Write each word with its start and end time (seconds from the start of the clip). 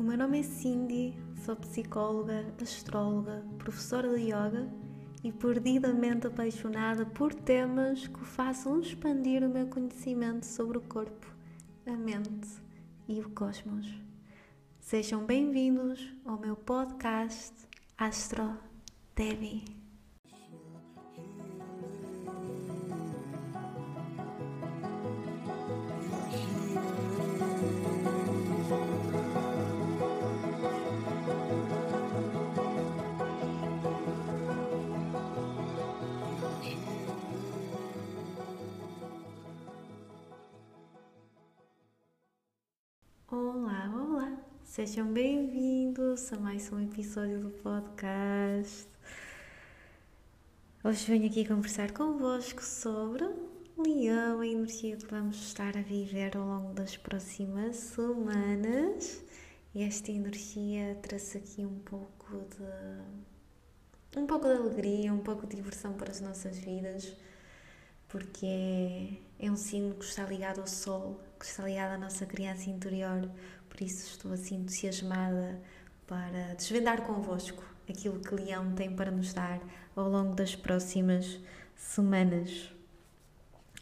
O 0.00 0.02
meu 0.02 0.16
nome 0.16 0.40
é 0.40 0.42
Cindy, 0.42 1.14
sou 1.44 1.54
psicóloga, 1.56 2.46
astróloga, 2.62 3.44
professora 3.58 4.08
de 4.16 4.28
yoga 4.28 4.66
e 5.22 5.30
perdidamente 5.30 6.26
apaixonada 6.26 7.04
por 7.04 7.34
temas 7.34 8.08
que 8.08 8.24
façam 8.24 8.80
expandir 8.80 9.44
o 9.44 9.50
meu 9.50 9.66
conhecimento 9.66 10.46
sobre 10.46 10.78
o 10.78 10.80
corpo, 10.80 11.26
a 11.86 11.92
mente 11.92 12.48
e 13.06 13.20
o 13.20 13.28
cosmos. 13.28 13.86
Sejam 14.80 15.26
bem-vindos 15.26 16.14
ao 16.24 16.40
meu 16.40 16.56
podcast 16.56 17.52
Astro 17.98 18.56
Devi. 19.14 19.79
Sejam 44.90 45.12
bem-vindos 45.12 46.32
a 46.32 46.36
mais 46.36 46.72
um 46.72 46.80
episódio 46.80 47.38
do 47.38 47.50
podcast. 47.50 48.88
Hoje 50.82 51.06
venho 51.06 51.26
aqui 51.26 51.46
conversar 51.46 51.92
convosco 51.92 52.60
sobre 52.60 53.24
Leão, 53.78 54.40
a 54.40 54.46
energia 54.48 54.96
que 54.96 55.06
vamos 55.06 55.36
estar 55.36 55.76
a 55.76 55.80
viver 55.80 56.36
ao 56.36 56.44
longo 56.44 56.74
das 56.74 56.96
próximas 56.96 57.76
semanas. 57.76 59.22
E 59.72 59.84
esta 59.84 60.10
energia 60.10 60.98
traz 61.00 61.36
aqui 61.36 61.64
um 61.64 61.78
pouco 61.78 62.44
de. 62.56 64.18
um 64.18 64.26
pouco 64.26 64.48
de 64.48 64.54
alegria, 64.54 65.14
um 65.14 65.20
pouco 65.20 65.46
de 65.46 65.54
diversão 65.54 65.92
para 65.92 66.10
as 66.10 66.20
nossas 66.20 66.58
vidas 66.58 67.16
porque 68.10 68.44
é, 69.38 69.46
é 69.46 69.50
um 69.50 69.56
signo 69.56 69.94
que 69.94 70.04
está 70.04 70.24
ligado 70.24 70.60
ao 70.60 70.66
Sol, 70.66 71.20
que 71.38 71.46
está 71.46 71.62
ligado 71.62 71.92
à 71.92 71.98
nossa 71.98 72.26
criança 72.26 72.68
interior, 72.68 73.30
por 73.80 73.86
isso 73.86 74.08
estou 74.08 74.32
assim 74.34 74.56
entusiasmada 74.56 75.58
para 76.06 76.54
desvendar 76.54 77.00
convosco 77.00 77.64
aquilo 77.88 78.20
que 78.20 78.34
Leão 78.34 78.74
tem 78.74 78.94
para 78.94 79.10
nos 79.10 79.32
dar 79.32 79.58
ao 79.96 80.06
longo 80.06 80.34
das 80.34 80.54
próximas 80.54 81.40
semanas. 81.74 82.70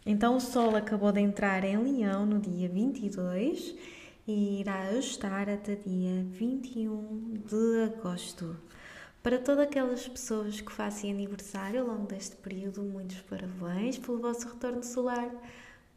Então, 0.06 0.36
o 0.36 0.40
Sol 0.40 0.76
acabou 0.76 1.10
de 1.10 1.20
entrar 1.20 1.64
em 1.64 1.76
Leão 1.76 2.24
no 2.24 2.38
dia 2.38 2.68
22 2.68 3.74
e 4.24 4.60
irá 4.60 4.92
estar 4.92 5.48
até 5.48 5.74
dia 5.74 6.22
21 6.30 7.42
de 7.44 7.82
agosto. 7.92 8.56
Para 9.20 9.40
todas 9.40 9.66
aquelas 9.66 10.06
pessoas 10.06 10.60
que 10.60 10.70
fazem 10.70 11.10
aniversário 11.10 11.80
ao 11.80 11.88
longo 11.88 12.06
deste 12.06 12.36
período, 12.36 12.84
muitos 12.84 13.20
parabéns 13.22 13.98
pelo 13.98 14.20
vosso 14.20 14.48
retorno 14.48 14.84
solar. 14.84 15.28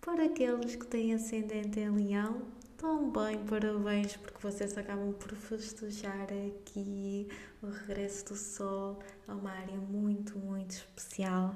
Para 0.01 0.25
aqueles 0.25 0.75
que 0.75 0.87
têm 0.87 1.13
ascendente 1.13 1.79
em 1.79 1.91
Leão, 1.91 2.41
também 2.81 3.37
parabéns 3.45 4.17
porque 4.17 4.39
vocês 4.41 4.75
acabam 4.75 5.13
por 5.13 5.35
festejar 5.35 6.23
aqui 6.23 7.27
o 7.61 7.67
regresso 7.67 8.25
do 8.25 8.35
Sol 8.35 8.97
a 9.27 9.35
uma 9.35 9.51
área 9.51 9.77
muito, 9.77 10.39
muito 10.39 10.71
especial 10.71 11.55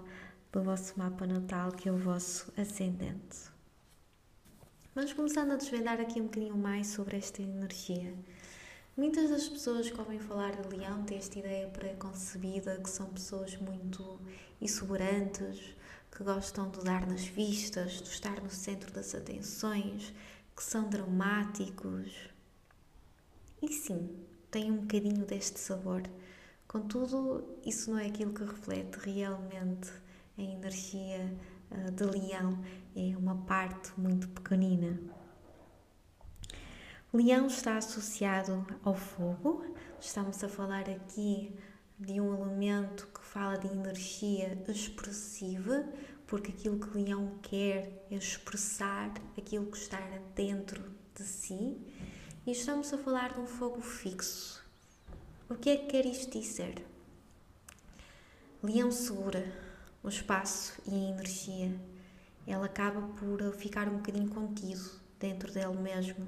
do 0.52 0.62
vosso 0.62 0.94
mapa 1.00 1.26
natal, 1.26 1.72
que 1.72 1.90
é 1.90 1.92
o 1.92 1.98
vosso 1.98 2.54
ascendente. 2.56 3.50
Vamos 4.94 5.14
começando 5.14 5.54
a 5.54 5.56
desvendar 5.56 6.00
aqui 6.00 6.22
um 6.22 6.26
bocadinho 6.26 6.56
mais 6.56 6.88
sobre 6.88 7.18
esta 7.18 7.42
energia. 7.42 8.14
Muitas 8.96 9.32
das 9.32 9.50
pessoas 9.50 9.90
que 9.90 10.00
ouvem 10.00 10.20
falar 10.20 10.56
de 10.56 10.78
leão 10.78 11.04
têm 11.06 11.18
esta 11.18 11.40
ideia 11.40 11.68
pré-concebida 11.70 12.80
que 12.84 12.90
são 12.90 13.08
pessoas 13.08 13.58
muito 13.58 14.20
exuberantes, 14.62 15.76
que 16.16 16.24
gostam 16.24 16.70
de 16.70 16.82
dar 16.84 17.08
nas 17.08 17.26
vistas, 17.26 17.94
de 17.94 18.10
estar 18.10 18.40
no 18.42 18.50
centro 18.50 18.92
das 18.94 19.14
atenções, 19.16 20.14
que 20.56 20.64
são 20.64 20.90
dramáticos. 20.90 22.30
E 23.62 23.74
sim, 23.74 24.10
tem 24.50 24.72
um 24.72 24.78
bocadinho 24.78 25.26
deste 25.26 25.60
sabor. 25.60 26.04
Contudo, 26.68 27.44
isso 27.66 27.92
não 27.92 28.00
é 28.00 28.08
aquilo 28.08 28.34
que 28.34 28.44
reflete 28.44 28.98
realmente 28.98 29.92
a 30.38 30.42
energia 30.42 31.34
eh, 31.72 31.92
de 31.92 32.04
leão, 32.04 32.64
é 32.96 33.16
uma 33.18 33.36
parte 33.46 33.92
muito 34.00 34.28
pequenina. 34.30 35.00
Leão 37.14 37.48
está 37.48 37.78
associado 37.78 38.66
ao 38.84 38.94
fogo, 38.94 39.66
estamos 40.00 40.44
a 40.44 40.50
falar 40.50 40.90
aqui 40.90 41.56
de 41.98 42.20
um 42.20 42.34
elemento 42.34 43.08
que 43.08 43.22
fala 43.22 43.58
de 43.58 43.68
energia 43.68 44.62
expressiva, 44.68 45.86
porque 46.28 46.52
aquilo 46.52 46.80
que 46.80 46.98
Leão 46.98 47.38
quer 47.42 48.06
é 48.10 48.16
expressar 48.16 49.14
aquilo 49.38 49.66
que 49.68 49.78
está 49.78 50.00
dentro 50.36 50.84
de 51.16 51.24
si, 51.24 51.78
e 52.46 52.52
estamos 52.52 52.94
a 52.94 52.98
falar 52.98 53.34
de 53.34 53.40
um 53.40 53.48
fogo 53.48 53.82
fixo. 53.82 54.64
O 55.50 55.56
que 55.56 55.70
é 55.70 55.78
que 55.78 55.88
quer 55.88 56.06
isto 56.06 56.40
dizer? 56.40 56.86
Leão 58.62 58.92
segura 58.92 59.46
o 60.04 60.10
espaço 60.10 60.82
e 60.86 60.94
a 60.94 61.10
energia. 61.10 61.80
Ela 62.48 62.66
acaba 62.66 63.02
por 63.16 63.42
ficar 63.56 63.88
um 63.88 63.98
bocadinho 63.98 64.30
contido 64.30 64.92
dentro 65.20 65.52
dele 65.52 65.78
mesmo 65.78 66.28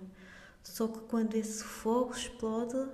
só 0.67 0.87
que 0.87 0.99
quando 1.01 1.35
esse 1.35 1.63
fogo 1.63 2.11
explode, 2.11 2.89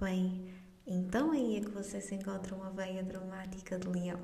bem, 0.00 0.52
então 0.90 1.32
aí 1.32 1.56
é 1.56 1.60
que 1.60 1.70
vocês 1.70 2.10
encontram 2.10 2.62
a 2.62 2.70
veia 2.70 3.02
dramática 3.02 3.78
de 3.78 3.86
leão. 3.86 4.20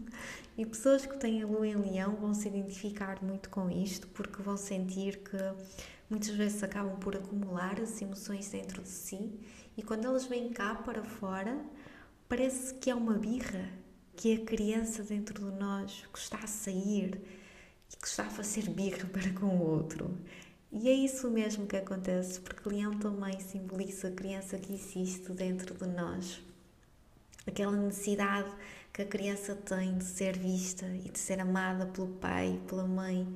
e 0.58 0.66
pessoas 0.66 1.06
que 1.06 1.16
têm 1.18 1.42
a 1.42 1.46
lua 1.46 1.66
em 1.66 1.74
leão 1.74 2.16
vão 2.16 2.34
se 2.34 2.48
identificar 2.48 3.22
muito 3.22 3.48
com 3.48 3.70
isto, 3.70 4.06
porque 4.08 4.42
vão 4.42 4.58
sentir 4.58 5.20
que 5.20 5.38
muitas 6.10 6.28
vezes 6.28 6.62
acabam 6.62 6.98
por 6.98 7.16
acumular 7.16 7.80
as 7.80 8.00
emoções 8.02 8.50
dentro 8.50 8.82
de 8.82 8.90
si 8.90 9.40
e 9.74 9.82
quando 9.82 10.04
elas 10.04 10.26
vêm 10.26 10.50
cá 10.50 10.74
para 10.74 11.02
fora, 11.02 11.58
parece 12.28 12.74
que 12.74 12.90
é 12.90 12.94
uma 12.94 13.14
birra, 13.14 13.70
que 14.14 14.32
é 14.32 14.36
a 14.36 14.44
criança 14.44 15.02
dentro 15.02 15.50
de 15.50 15.58
nós 15.58 16.06
que 16.12 16.18
está 16.18 16.38
a 16.38 16.46
sair 16.46 17.22
e 17.90 17.96
que 17.96 18.06
está 18.06 18.24
a 18.24 18.30
fazer 18.30 18.68
birra 18.68 19.06
para 19.12 19.32
com 19.32 19.46
o 19.46 19.62
outro. 19.62 20.18
E 20.74 20.88
é 20.88 20.92
isso 20.92 21.30
mesmo 21.30 21.66
que 21.66 21.76
acontece, 21.76 22.40
porque 22.40 22.66
leão 22.66 22.98
também 22.98 23.38
simboliza 23.40 24.08
a 24.08 24.10
criança 24.10 24.56
que 24.56 24.72
existe 24.72 25.30
dentro 25.32 25.74
de 25.74 25.86
nós. 25.86 26.40
Aquela 27.46 27.72
necessidade 27.72 28.50
que 28.90 29.02
a 29.02 29.06
criança 29.06 29.54
tem 29.54 29.98
de 29.98 30.04
ser 30.04 30.38
vista 30.38 30.86
e 30.86 31.10
de 31.10 31.18
ser 31.18 31.40
amada 31.40 31.84
pelo 31.84 32.08
pai, 32.08 32.58
pela 32.66 32.86
mãe, 32.86 33.28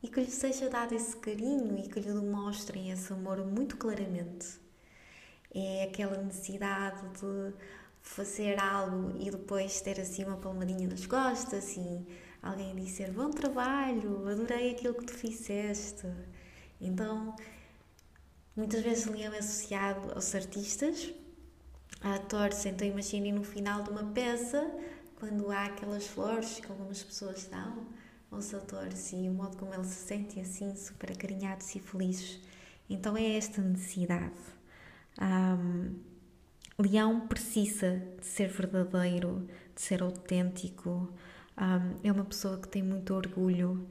e 0.00 0.06
que 0.06 0.20
lhe 0.20 0.30
seja 0.30 0.68
dado 0.70 0.94
esse 0.94 1.16
carinho 1.16 1.76
e 1.76 1.88
que 1.88 1.98
lhe 1.98 2.12
demonstrem 2.12 2.92
esse 2.92 3.12
amor 3.12 3.44
muito 3.44 3.76
claramente. 3.76 4.46
É 5.52 5.84
aquela 5.84 6.22
necessidade 6.22 7.02
de 7.18 7.52
fazer 8.00 8.60
algo 8.60 9.12
e 9.18 9.28
depois 9.28 9.80
ter 9.80 10.00
assim 10.00 10.22
uma 10.24 10.36
palmadinha 10.36 10.86
nas 10.86 11.04
costas 11.04 11.76
e 11.76 12.06
alguém 12.40 12.76
dizer 12.76 13.10
bom 13.10 13.30
trabalho, 13.30 14.28
adorei 14.28 14.70
aquilo 14.70 14.94
que 14.94 15.06
tu 15.06 15.14
fizeste 15.14 16.06
então, 16.80 17.34
muitas 18.54 18.82
vezes 18.82 19.06
o 19.06 19.12
leão 19.12 19.32
é 19.32 19.38
associado 19.38 20.12
aos 20.12 20.34
artistas, 20.34 21.12
a 22.00 22.14
atores. 22.14 22.64
Então, 22.66 22.86
imaginem 22.86 23.32
no 23.32 23.44
final 23.44 23.82
de 23.82 23.90
uma 23.90 24.04
peça, 24.12 24.70
quando 25.18 25.50
há 25.50 25.64
aquelas 25.64 26.06
flores 26.06 26.60
que 26.60 26.70
algumas 26.70 27.02
pessoas 27.02 27.46
dão 27.46 27.86
aos 28.30 28.52
atores 28.52 29.12
e 29.12 29.28
o 29.28 29.32
modo 29.32 29.56
como 29.56 29.72
eles 29.72 29.86
se 29.86 30.06
sentem 30.06 30.42
assim, 30.42 30.74
super 30.76 31.12
acarinhados 31.12 31.74
e 31.74 31.80
felizes. 31.80 32.40
Então, 32.88 33.16
é 33.16 33.36
esta 33.36 33.60
necessidade. 33.60 34.34
Um, 35.20 35.94
Leão 36.78 37.26
precisa 37.26 38.02
de 38.20 38.26
ser 38.26 38.48
verdadeiro, 38.48 39.48
de 39.74 39.80
ser 39.80 40.02
autêntico. 40.02 41.10
Um, 41.56 41.96
é 42.04 42.12
uma 42.12 42.24
pessoa 42.24 42.58
que 42.58 42.68
tem 42.68 42.82
muito 42.82 43.14
orgulho 43.14 43.88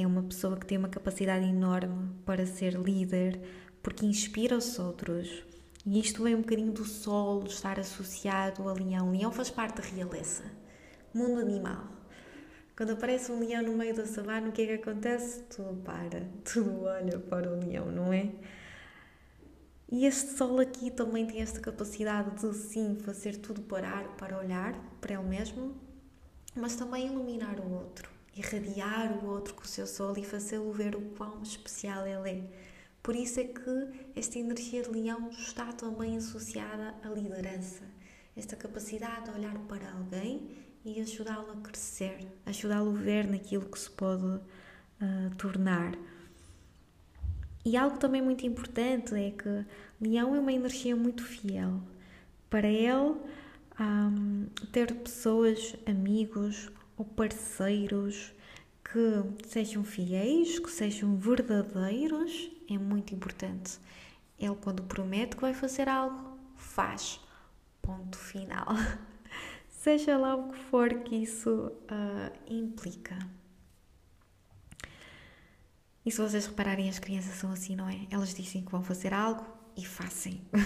é 0.00 0.06
uma 0.06 0.22
pessoa 0.22 0.56
que 0.56 0.64
tem 0.64 0.78
uma 0.78 0.88
capacidade 0.88 1.44
enorme 1.44 2.10
para 2.24 2.46
ser 2.46 2.74
líder, 2.74 3.40
porque 3.82 4.06
inspira 4.06 4.56
os 4.56 4.78
outros. 4.78 5.42
E 5.84 5.98
isto 5.98 6.22
vem 6.22 6.36
um 6.36 6.42
bocadinho 6.42 6.70
do 6.70 6.84
sol 6.84 7.42
estar 7.44 7.80
associado 7.80 8.68
a 8.68 8.72
leão. 8.72 9.10
Leão 9.10 9.32
faz 9.32 9.50
parte 9.50 9.78
da 9.78 9.82
realeza, 9.82 10.44
mundo 11.12 11.40
animal. 11.40 11.84
Quando 12.76 12.92
aparece 12.92 13.32
um 13.32 13.40
leão 13.40 13.60
no 13.60 13.76
meio 13.76 13.92
da 13.92 14.06
savana, 14.06 14.50
o 14.50 14.52
que 14.52 14.62
é 14.62 14.66
que 14.66 14.88
acontece? 14.88 15.42
Tudo 15.44 15.82
para, 15.82 16.28
tudo 16.46 16.84
olha 16.84 17.18
para 17.18 17.50
o 17.50 17.58
leão, 17.58 17.90
não 17.90 18.12
é? 18.12 18.30
E 19.90 20.06
este 20.06 20.36
sol 20.36 20.60
aqui 20.60 20.92
também 20.92 21.26
tem 21.26 21.40
esta 21.40 21.58
capacidade 21.58 22.38
de 22.38 22.54
sim 22.54 22.98
fazer 23.00 23.36
tudo 23.38 23.62
parar 23.62 24.16
para 24.16 24.38
olhar 24.38 24.74
para 25.00 25.14
ele 25.14 25.24
mesmo, 25.24 25.74
mas 26.54 26.76
também 26.76 27.06
iluminar 27.08 27.58
o 27.58 27.72
outro 27.72 28.17
irradiar 28.56 29.12
o 29.12 29.26
outro 29.26 29.54
com 29.54 29.62
o 29.62 29.66
seu 29.66 29.86
sol 29.86 30.16
e 30.16 30.24
fazê-lo 30.24 30.72
ver 30.72 30.94
o 30.94 31.00
quão 31.16 31.42
especial 31.42 32.06
ele 32.06 32.30
é. 32.30 32.42
Por 33.02 33.14
isso 33.14 33.40
é 33.40 33.44
que 33.44 34.10
esta 34.16 34.38
energia 34.38 34.82
de 34.82 34.90
leão 34.90 35.30
está 35.30 35.72
também 35.72 36.16
associada 36.16 36.94
à 37.02 37.08
liderança, 37.08 37.84
esta 38.36 38.56
capacidade 38.56 39.24
de 39.24 39.30
olhar 39.30 39.58
para 39.60 39.90
alguém 39.92 40.56
e 40.84 41.00
ajudá-lo 41.00 41.50
a 41.52 41.56
crescer, 41.56 42.26
ajudá-lo 42.46 42.90
a 42.90 43.00
ver 43.00 43.26
naquilo 43.26 43.66
que 43.66 43.78
se 43.78 43.90
pode 43.90 44.26
uh, 44.26 45.34
tornar. 45.36 45.94
E 47.64 47.76
algo 47.76 47.98
também 47.98 48.22
muito 48.22 48.46
importante 48.46 49.14
é 49.14 49.30
que 49.30 49.64
Leão 50.00 50.34
é 50.34 50.38
uma 50.38 50.52
energia 50.52 50.96
muito 50.96 51.22
fiel. 51.22 51.80
Para 52.48 52.68
ele, 52.68 53.16
um, 53.78 54.46
ter 54.72 54.94
pessoas, 54.94 55.74
amigos 55.86 56.70
ou 56.96 57.04
parceiros 57.04 58.32
que 58.92 59.48
sejam 59.48 59.84
fiéis, 59.84 60.58
que 60.58 60.70
sejam 60.70 61.16
verdadeiros, 61.16 62.50
é 62.68 62.78
muito 62.78 63.14
importante. 63.14 63.78
Ele, 64.38 64.56
quando 64.56 64.82
promete 64.82 65.36
que 65.36 65.42
vai 65.42 65.52
fazer 65.52 65.88
algo, 65.88 66.38
faz. 66.56 67.20
Ponto 67.82 68.16
final. 68.16 68.66
Seja 69.68 70.16
lá 70.16 70.34
o 70.36 70.50
que 70.50 70.58
for 70.58 71.02
que 71.02 71.16
isso 71.16 71.50
uh, 71.50 72.52
implica. 72.52 73.18
E 76.04 76.10
se 76.10 76.18
vocês 76.18 76.46
repararem, 76.46 76.88
as 76.88 76.98
crianças 76.98 77.34
são 77.34 77.52
assim, 77.52 77.76
não 77.76 77.88
é? 77.88 78.06
Elas 78.10 78.34
dizem 78.34 78.64
que 78.64 78.72
vão 78.72 78.82
fazer 78.82 79.12
algo 79.12 79.46
e 79.76 79.84
fazem. 79.84 80.42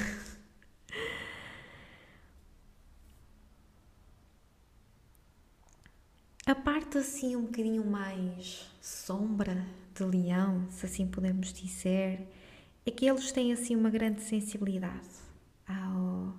A 6.44 6.56
parte 6.56 6.98
assim 6.98 7.36
um 7.36 7.42
bocadinho 7.42 7.84
mais 7.84 8.68
sombra 8.80 9.64
de 9.94 10.02
leão, 10.02 10.66
se 10.70 10.86
assim 10.86 11.06
podemos 11.06 11.52
dizer, 11.52 12.28
é 12.84 12.90
que 12.90 13.06
eles 13.06 13.30
têm 13.30 13.52
assim 13.52 13.76
uma 13.76 13.88
grande 13.88 14.22
sensibilidade 14.22 15.08
ao, 15.68 16.34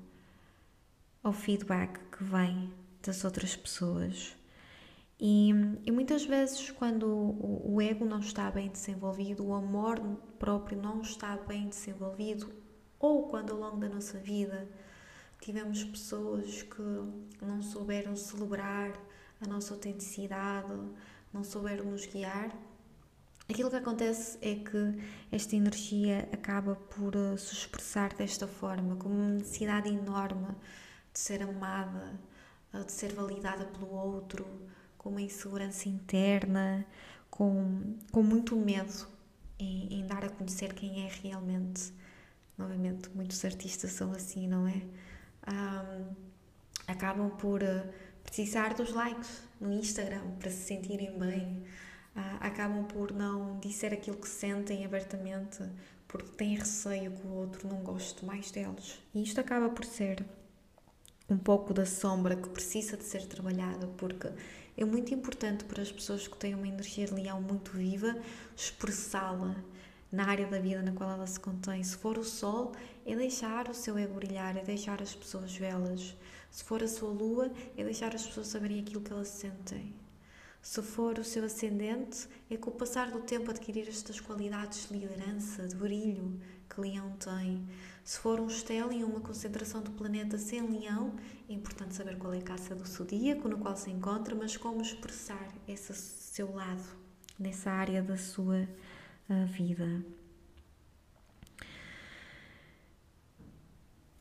ao 1.24 1.32
feedback 1.32 1.98
que 2.12 2.22
vem 2.22 2.70
das 3.02 3.24
outras 3.24 3.56
pessoas. 3.56 4.36
E, 5.18 5.52
e 5.86 5.92
muitas 5.92 6.26
vezes, 6.26 6.70
quando 6.72 7.08
o, 7.08 7.76
o 7.76 7.82
ego 7.82 8.04
não 8.04 8.20
está 8.20 8.52
bem 8.52 8.68
desenvolvido, 8.68 9.46
o 9.46 9.54
amor 9.54 10.02
próprio 10.38 10.82
não 10.82 11.00
está 11.00 11.38
bem 11.38 11.70
desenvolvido, 11.70 12.52
ou 13.00 13.30
quando 13.30 13.54
ao 13.54 13.58
longo 13.58 13.78
da 13.78 13.88
nossa 13.88 14.18
vida 14.20 14.68
tivemos 15.40 15.82
pessoas 15.86 16.62
que 16.64 16.82
não 17.42 17.62
souberam 17.62 18.18
celebrar 18.18 18.92
a 19.44 19.48
nossa 19.48 19.74
autenticidade, 19.74 20.74
não 21.34 21.44
souberam 21.44 21.86
nos 21.86 22.06
guiar, 22.06 22.56
aquilo 23.50 23.70
que 23.70 23.76
acontece 23.76 24.38
é 24.42 24.56
que 24.56 25.04
esta 25.32 25.56
energia 25.56 26.28
acaba 26.32 26.76
por 26.76 27.16
uh, 27.16 27.38
se 27.38 27.54
expressar 27.54 28.14
desta 28.14 28.48
forma, 28.48 28.96
com 28.96 29.10
uma 29.10 29.30
necessidade 29.30 29.90
enorme 29.90 30.48
de 31.14 31.20
ser 31.20 31.42
amada, 31.44 32.20
uh, 32.74 32.84
de 32.84 32.92
ser 32.92 33.14
validada 33.14 33.66
pelo 33.66 33.92
outro, 33.92 34.46
com 34.98 35.10
uma 35.10 35.22
insegurança 35.22 35.90
interna, 35.90 36.86
com, 37.30 37.98
com 38.12 38.24
muito 38.24 38.56
medo 38.56 39.08
em, 39.60 40.00
em 40.00 40.08
dar 40.08 40.24
a 40.24 40.30
conhecer 40.30 40.74
quem 40.74 41.06
é 41.06 41.10
realmente. 41.22 41.94
Novamente, 42.58 43.10
muitos 43.16 43.44
artistas 43.44 43.92
são 43.92 44.12
assim, 44.12 44.48
não 44.48 44.68
é? 44.68 44.82
Um, 45.52 46.16
acabam 46.88 47.30
por 47.32 47.62
uh, 47.62 47.90
precisar 48.34 48.74
dos 48.74 48.92
likes 48.92 49.44
no 49.62 49.72
Instagram 49.72 50.32
para 50.40 50.50
se 50.50 50.64
sentirem 50.64 51.16
bem, 51.20 51.64
uh, 52.16 52.38
acabam 52.40 52.84
por 52.86 53.14
não 53.14 53.60
dizer 53.60 53.94
aquilo 53.94 54.18
que 54.18 54.28
sentem 54.28 54.84
abertamente 54.84 55.64
porque 56.08 56.30
têm 56.30 56.56
receio 56.56 57.12
que 57.12 57.28
o 57.28 57.32
outro 57.32 57.68
não 57.68 57.84
goste 57.84 58.26
mais 58.26 58.50
deles. 58.50 59.00
E 59.14 59.22
isto 59.22 59.40
acaba 59.40 59.70
por 59.70 59.86
ser 59.86 60.26
um 61.30 61.38
pouco 61.38 61.76
da 61.76 61.86
sombra 61.86 62.36
que 62.36 62.50
precisa 62.50 62.98
de 62.98 63.04
ser 63.04 63.24
trabalhada, 63.28 63.86
porque 63.98 64.28
é 64.76 64.84
muito 64.84 65.14
importante 65.14 65.64
para 65.66 65.84
as 65.84 65.92
pessoas 65.92 66.28
que 66.28 66.36
têm 66.36 66.56
uma 66.56 66.68
energia 66.68 67.06
de 67.06 67.14
leão 67.14 67.40
muito 67.40 67.70
viva 67.74 68.18
expressá-la 68.58 69.56
na 70.12 70.26
área 70.26 70.48
da 70.48 70.58
vida 70.58 70.82
na 70.82 70.92
qual 70.92 71.12
ela 71.12 71.28
se 71.28 71.40
contém. 71.40 71.84
Se 71.84 71.96
for 71.98 72.18
o 72.18 72.24
sol, 72.24 72.72
é 73.06 73.16
deixar 73.16 73.70
o 73.70 73.76
seu 73.76 73.96
ego 73.96 74.16
brilhar, 74.16 74.58
é 74.58 74.64
deixar 74.64 75.04
as 75.04 75.14
pessoas 75.14 75.56
vê-las. 75.56 76.16
Se 76.54 76.64
for 76.64 76.84
a 76.84 76.88
sua 76.88 77.10
lua, 77.10 77.52
é 77.76 77.84
deixar 77.84 78.14
as 78.14 78.28
pessoas 78.28 78.46
saberem 78.46 78.80
aquilo 78.80 79.02
que 79.02 79.12
elas 79.12 79.28
sentem. 79.28 79.92
Se 80.62 80.84
for 80.84 81.18
o 81.18 81.24
seu 81.24 81.44
ascendente, 81.44 82.28
é 82.48 82.56
com 82.56 82.70
o 82.70 82.74
passar 82.76 83.10
do 83.10 83.22
tempo 83.22 83.50
adquirir 83.50 83.90
estas 83.90 84.20
qualidades 84.20 84.88
de 84.88 84.94
liderança, 84.94 85.68
de 85.68 85.76
brilho 85.76 86.40
que 86.70 86.80
Leão 86.80 87.12
tem. 87.14 87.68
Se 88.04 88.20
for 88.20 88.40
um 88.40 88.48
e 88.92 89.04
uma 89.04 89.20
concentração 89.20 89.82
do 89.82 89.90
planeta 89.94 90.38
sem 90.38 90.62
Leão, 90.62 91.16
é 91.50 91.54
importante 91.54 91.96
saber 91.96 92.20
qual 92.20 92.36
é 92.36 92.38
a 92.38 92.44
caça 92.44 92.76
do 92.76 92.88
zodíaco 92.88 93.50
no 93.50 93.58
qual 93.58 93.76
se 93.76 93.90
encontra, 93.90 94.36
mas 94.36 94.56
como 94.56 94.80
expressar 94.84 95.52
esse 95.68 95.92
seu 95.92 96.54
lado 96.54 96.84
nessa 97.40 97.72
área 97.72 98.04
da 98.04 98.16
sua 98.16 98.70
uh, 99.28 99.48
vida. 99.48 100.06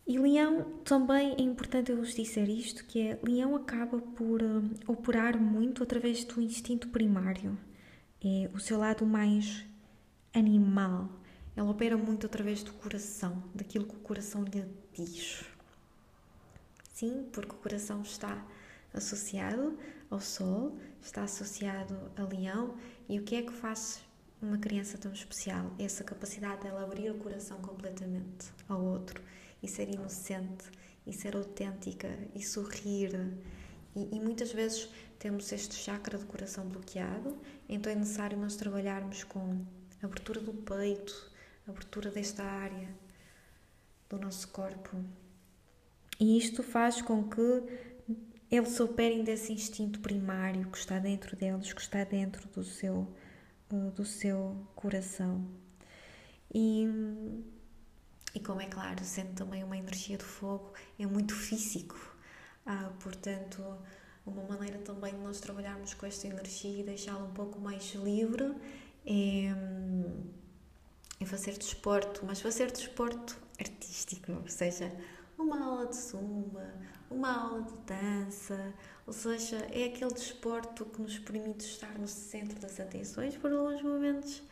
E 0.05 0.19
Leão 0.19 0.65
também 0.85 1.37
é 1.39 1.43
importante 1.43 1.93
eu 1.93 1.97
vos 1.97 2.15
dizer 2.15 2.49
isto, 2.49 2.85
que 2.85 3.01
é 3.01 3.19
Leão 3.23 3.55
acaba 3.55 3.99
por 3.99 4.43
uh, 4.43 4.71
operar 4.87 5.41
muito 5.41 5.83
através 5.83 6.25
do 6.25 6.41
instinto 6.41 6.89
primário. 6.89 7.57
É 8.25 8.51
o 8.53 8.59
seu 8.59 8.79
lado 8.79 9.07
mais 9.07 9.65
animal. 10.35 11.09
Ela 11.55 11.71
opera 11.71 11.97
muito 11.97 12.27
através 12.27 12.65
do 12.65 12.73
coração, 12.73 13.45
daquilo 13.55 13.87
que 13.87 13.95
o 13.95 14.01
coração 14.01 14.43
lhe 14.43 14.65
diz. 14.93 15.45
Sim, 16.93 17.29
porque 17.33 17.53
o 17.53 17.59
coração 17.59 18.03
está 18.03 18.45
associado 18.93 19.79
ao 20.11 20.21
Sol, 20.21 20.77
está 21.01 21.23
associado 21.23 21.97
a 22.17 22.23
Leão, 22.25 22.75
e 23.09 23.21
o 23.21 23.23
que 23.23 23.37
é 23.37 23.43
que 23.43 23.53
faz 23.53 24.03
uma 24.41 24.59
criança 24.59 24.99
tão 24.99 25.13
especial? 25.13 25.73
Essa 25.79 26.03
capacidade 26.03 26.63
dela 26.63 26.83
abrir 26.83 27.11
o 27.11 27.19
coração 27.19 27.59
completamente 27.61 28.53
ao 28.69 28.83
outro 28.83 29.23
e 29.63 29.69
ser 29.69 29.89
inocente 29.89 30.65
e 31.07 31.13
ser 31.13 31.37
autêntica 31.37 32.09
e 32.35 32.43
sorrir. 32.43 33.13
E, 33.95 34.17
e, 34.17 34.21
muitas 34.21 34.53
vezes 34.53 34.89
temos 35.19 35.51
este 35.53 35.75
chakra 35.75 36.19
do 36.19 36.27
coração 36.27 36.67
bloqueado, 36.67 37.39
então 37.69 37.93
é 37.93 37.95
necessário 37.95 38.39
nós 38.39 38.57
trabalharmos 38.57 39.25
com 39.25 39.65
abertura 40.03 40.41
do 40.41 40.53
peito, 40.53 41.31
abertura 41.69 42.11
desta 42.11 42.43
área 42.43 42.89
do 44.09 44.19
nosso 44.19 44.49
corpo. 44.49 44.97
E 46.19 46.39
isto 46.39 46.63
faz 46.63 47.03
com 47.03 47.29
que 47.29 47.63
eles 48.51 48.79
operem 48.81 49.25
desse 49.25 49.53
instinto 49.53 50.01
primário 50.01 50.71
que 50.71 50.79
está 50.79 50.99
dentro 50.99 51.37
deles, 51.37 51.73
que 51.73 51.81
está 51.81 52.05
dentro 52.05 52.47
do 52.49 52.63
seu, 52.63 53.09
uh, 53.73 53.91
do 53.93 54.05
seu 54.05 54.57
coração. 54.75 55.47
E 56.55 56.87
e 58.35 58.41
como 58.41 58.61
é 58.61 58.67
claro, 58.67 59.05
sendo 59.05 59.35
também 59.35 59.63
uma 59.63 59.77
energia 59.77 60.17
de 60.17 60.25
fogo, 60.25 60.73
é 60.99 61.07
muito 61.07 61.35
físico. 61.35 61.99
Ah, 62.65 62.91
portanto, 63.01 63.63
uma 64.25 64.43
maneira 64.45 64.79
também 64.79 65.13
de 65.13 65.21
nós 65.21 65.41
trabalharmos 65.41 65.95
com 65.95 66.07
esta 66.07 66.27
energia 66.27 66.81
e 66.81 66.83
deixá-la 66.83 67.25
um 67.25 67.33
pouco 67.33 67.61
mais 67.61 67.93
livre 67.95 68.55
é, 69.05 69.53
é 71.21 71.27
fazer 71.27 71.59
desporto, 71.59 72.25
mas 72.25 72.41
fazer 72.41 72.71
desporto 72.71 73.37
artístico, 73.59 74.33
ou 74.33 74.49
seja, 74.49 74.93
uma 75.37 75.65
aula 75.65 75.87
de 75.87 75.97
zumba, 75.97 76.73
uma 77.11 77.37
aula 77.37 77.63
de 77.63 77.75
dança, 77.85 78.73
ou 79.07 79.13
seja, 79.13 79.57
é 79.73 79.85
aquele 79.85 80.13
desporto 80.15 80.85
que 80.87 81.03
nos 81.03 81.19
permite 81.19 81.65
estar 81.65 81.99
no 81.99 82.07
centro 82.07 82.59
das 82.61 82.79
atenções 82.79 83.37
por 83.37 83.53
alguns 83.53 83.83
momentos 83.83 84.43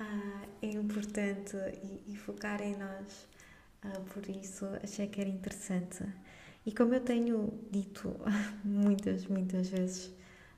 ah, 0.00 0.46
é 0.62 0.66
importante 0.66 1.56
e, 1.82 2.12
e, 2.12 2.16
focar 2.16 2.62
em 2.62 2.74
nós. 2.74 3.28
Ah, 3.82 4.00
por 4.12 4.26
isso 4.30 4.66
achei 4.82 5.06
que 5.06 5.20
era 5.20 5.28
interessante. 5.28 6.02
E 6.64 6.72
como 6.72 6.94
eu 6.94 7.00
tenho 7.00 7.52
dito 7.70 8.16
muitas, 8.64 9.26
muitas 9.26 9.68
vezes 9.68 10.10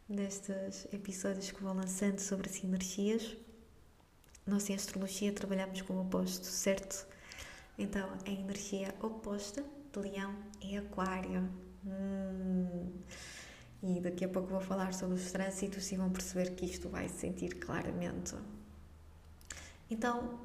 nestes 0.09 0.87
episódios 0.93 1.51
que 1.51 1.63
vou 1.63 1.75
lançando 1.75 2.21
sobre 2.21 2.49
sinergias, 2.49 3.37
nós 4.47 4.69
em 4.71 4.75
astrologia 4.75 5.33
trabalhamos 5.33 5.83
com 5.83 5.95
o 5.95 6.03
oposto, 6.03 6.47
certo? 6.47 7.07
Então 7.77 8.09
a 8.25 8.31
energia 8.31 8.95
oposta 9.01 9.65
de 9.93 9.99
leão 9.99 10.37
é 10.61 10.79
aquário. 10.79 11.49
Hum. 11.85 12.93
E 13.83 14.01
daqui 14.01 14.25
a 14.25 14.29
pouco 14.29 14.49
vou 14.49 14.61
falar 14.61 14.95
sobre 14.95 15.17
os 15.17 15.33
trânsitos 15.33 15.91
e 15.91 15.97
vão 15.97 16.11
perceber 16.11 16.55
que 16.55 16.65
isto 16.65 16.89
vai 16.89 17.09
se 17.09 17.19
sentir 17.19 17.57
claramente. 17.57 18.37
Então, 19.93 20.41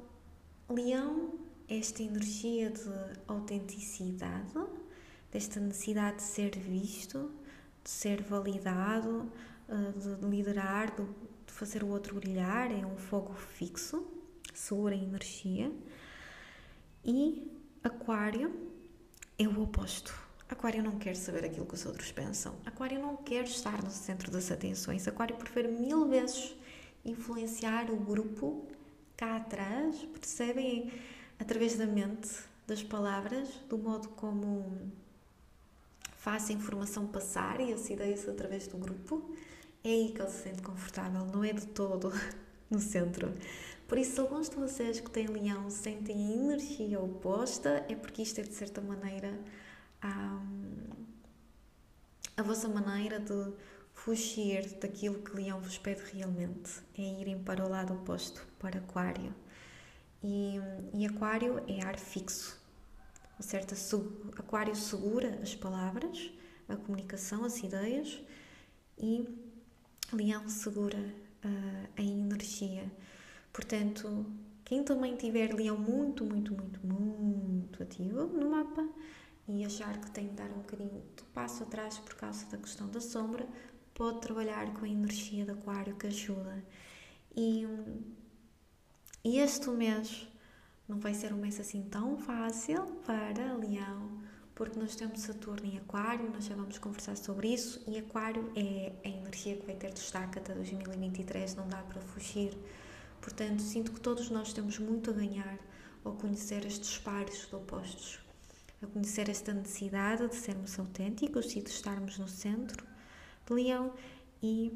leão 0.68 1.38
esta 1.66 2.02
energia 2.02 2.70
de 2.70 2.92
autenticidade, 3.26 4.52
desta 5.32 5.58
necessidade 5.58 6.16
de 6.16 6.22
ser 6.24 6.50
visto, 6.58 7.32
de 7.82 7.88
ser 7.88 8.20
validado, 8.20 9.32
eh, 9.66 9.92
de 9.98 10.26
liderar, 10.26 10.94
de 10.94 11.06
fazer 11.46 11.82
o 11.82 11.88
outro 11.88 12.16
brilhar, 12.16 12.70
é 12.70 12.84
um 12.84 12.98
fogo 12.98 13.32
fixo, 13.32 14.06
segura 14.52 14.94
energia. 14.94 15.72
E 17.02 17.50
Aquário 17.82 18.54
é 19.38 19.48
o 19.48 19.62
oposto. 19.62 20.14
Aquário 20.46 20.82
não 20.82 20.98
quer 20.98 21.16
saber 21.16 21.46
aquilo 21.46 21.64
que 21.64 21.74
os 21.74 21.86
outros 21.86 22.12
pensam. 22.12 22.54
Aquário 22.66 23.00
não 23.00 23.16
quer 23.16 23.44
estar 23.44 23.82
no 23.82 23.90
centro 23.90 24.30
das 24.30 24.50
atenções. 24.50 25.08
Aquário 25.08 25.36
prefere 25.36 25.68
mil 25.68 26.06
vezes 26.06 26.54
influenciar 27.02 27.90
o 27.90 27.96
grupo 27.96 28.68
cá 29.18 29.36
atrás, 29.36 29.96
percebem? 30.14 30.92
Através 31.40 31.76
da 31.76 31.86
mente, 31.86 32.30
das 32.66 32.82
palavras, 32.82 33.48
do 33.68 33.76
modo 33.76 34.08
como 34.10 34.90
faz 36.16 36.48
a 36.48 36.52
informação 36.52 37.06
passar 37.06 37.60
e 37.60 37.72
as 37.72 37.90
ideias 37.90 38.28
através 38.28 38.68
do 38.68 38.78
grupo. 38.78 39.30
É 39.82 39.88
aí 39.88 40.12
que 40.12 40.22
ele 40.22 40.30
se 40.30 40.44
sente 40.44 40.62
confortável, 40.62 41.24
não 41.26 41.42
é 41.44 41.52
de 41.52 41.66
todo 41.66 42.12
no 42.70 42.78
centro. 42.78 43.34
Por 43.88 43.98
isso, 43.98 44.20
alguns 44.20 44.48
de 44.48 44.56
vocês 44.56 45.00
que 45.00 45.10
têm 45.10 45.26
leão 45.26 45.68
sentem 45.68 46.34
energia 46.34 47.00
oposta, 47.00 47.84
é 47.88 47.96
porque 47.96 48.22
isto 48.22 48.40
é 48.40 48.44
de 48.44 48.54
certa 48.54 48.80
maneira 48.80 49.36
a, 50.00 50.40
a 52.36 52.42
vossa 52.42 52.68
maneira 52.68 53.18
de 53.18 53.52
fugir 54.04 54.78
daquilo 54.80 55.22
que 55.22 55.34
leão 55.36 55.60
vos 55.60 55.78
pede 55.78 56.02
realmente, 56.12 56.70
é 56.96 57.02
irem 57.20 57.42
para 57.42 57.64
o 57.64 57.68
lado 57.68 57.94
oposto, 57.94 58.46
para 58.58 58.78
aquário. 58.78 59.34
E, 60.22 60.56
e 60.94 61.06
aquário 61.06 61.62
é 61.68 61.84
ar 61.84 61.98
fixo, 61.98 62.58
certa 63.40 63.74
aquário 64.36 64.74
segura 64.74 65.38
as 65.42 65.54
palavras, 65.54 66.30
a 66.68 66.76
comunicação, 66.76 67.44
as 67.44 67.58
ideias 67.58 68.20
e 68.98 69.28
leão 70.12 70.48
segura 70.48 70.98
uh, 70.98 71.88
a 71.96 72.02
energia 72.02 72.90
Portanto, 73.58 74.24
quem 74.64 74.84
também 74.84 75.16
tiver 75.16 75.52
leão 75.52 75.76
muito, 75.76 76.24
muito, 76.24 76.54
muito, 76.54 76.80
muito 76.86 77.82
ativo 77.82 78.26
no 78.28 78.50
mapa 78.50 78.88
e 79.48 79.64
achar 79.64 79.98
que 80.00 80.12
tem 80.12 80.28
de 80.28 80.34
dar 80.34 80.48
um 80.50 80.58
bocadinho 80.58 81.02
de 81.16 81.24
passo 81.34 81.64
atrás 81.64 81.98
por 81.98 82.14
causa 82.14 82.46
da 82.46 82.58
questão 82.58 82.88
da 82.88 83.00
sombra, 83.00 83.44
pode 83.98 84.20
trabalhar 84.20 84.72
com 84.72 84.86
a 84.86 84.88
energia 84.88 85.44
de 85.44 85.50
aquário 85.50 85.94
que 85.96 86.06
ajuda. 86.06 86.64
E, 87.36 87.66
e 89.22 89.38
este 89.38 89.68
mês 89.68 90.26
não 90.88 90.98
vai 90.98 91.12
ser 91.12 91.34
um 91.34 91.38
mês 91.38 91.60
assim 91.60 91.82
tão 91.82 92.16
fácil 92.16 92.86
para 93.04 93.52
leão, 93.54 94.22
porque 94.54 94.78
nós 94.78 94.96
temos 94.96 95.20
Saturno 95.20 95.66
em 95.66 95.76
Aquário, 95.76 96.30
nós 96.30 96.44
já 96.46 96.54
vamos 96.54 96.78
conversar 96.78 97.16
sobre 97.16 97.52
isso, 97.52 97.82
e 97.86 97.98
Aquário 97.98 98.50
é 98.56 98.92
a 99.04 99.08
energia 99.08 99.56
que 99.56 99.66
vai 99.66 99.76
ter 99.76 99.92
destaque 99.92 100.38
até 100.38 100.54
2023, 100.54 101.56
não 101.56 101.68
dá 101.68 101.82
para 101.82 102.00
fugir 102.00 102.56
Portanto, 103.20 103.62
sinto 103.62 103.92
que 103.92 104.00
todos 104.00 104.30
nós 104.30 104.52
temos 104.52 104.78
muito 104.78 105.10
a 105.10 105.12
ganhar 105.12 105.58
ao 106.04 106.12
conhecer 106.12 106.64
estes 106.64 106.98
pares 106.98 107.46
de 107.48 107.54
opostos, 107.54 108.20
a 108.82 108.86
conhecer 108.86 109.28
esta 109.28 109.52
necessidade 109.52 110.28
de 110.28 110.36
sermos 110.36 110.78
autênticos 110.78 111.54
e 111.54 111.60
de 111.60 111.68
estarmos 111.68 112.18
no 112.18 112.28
centro 112.28 112.86
leão 113.54 113.92
e 114.42 114.72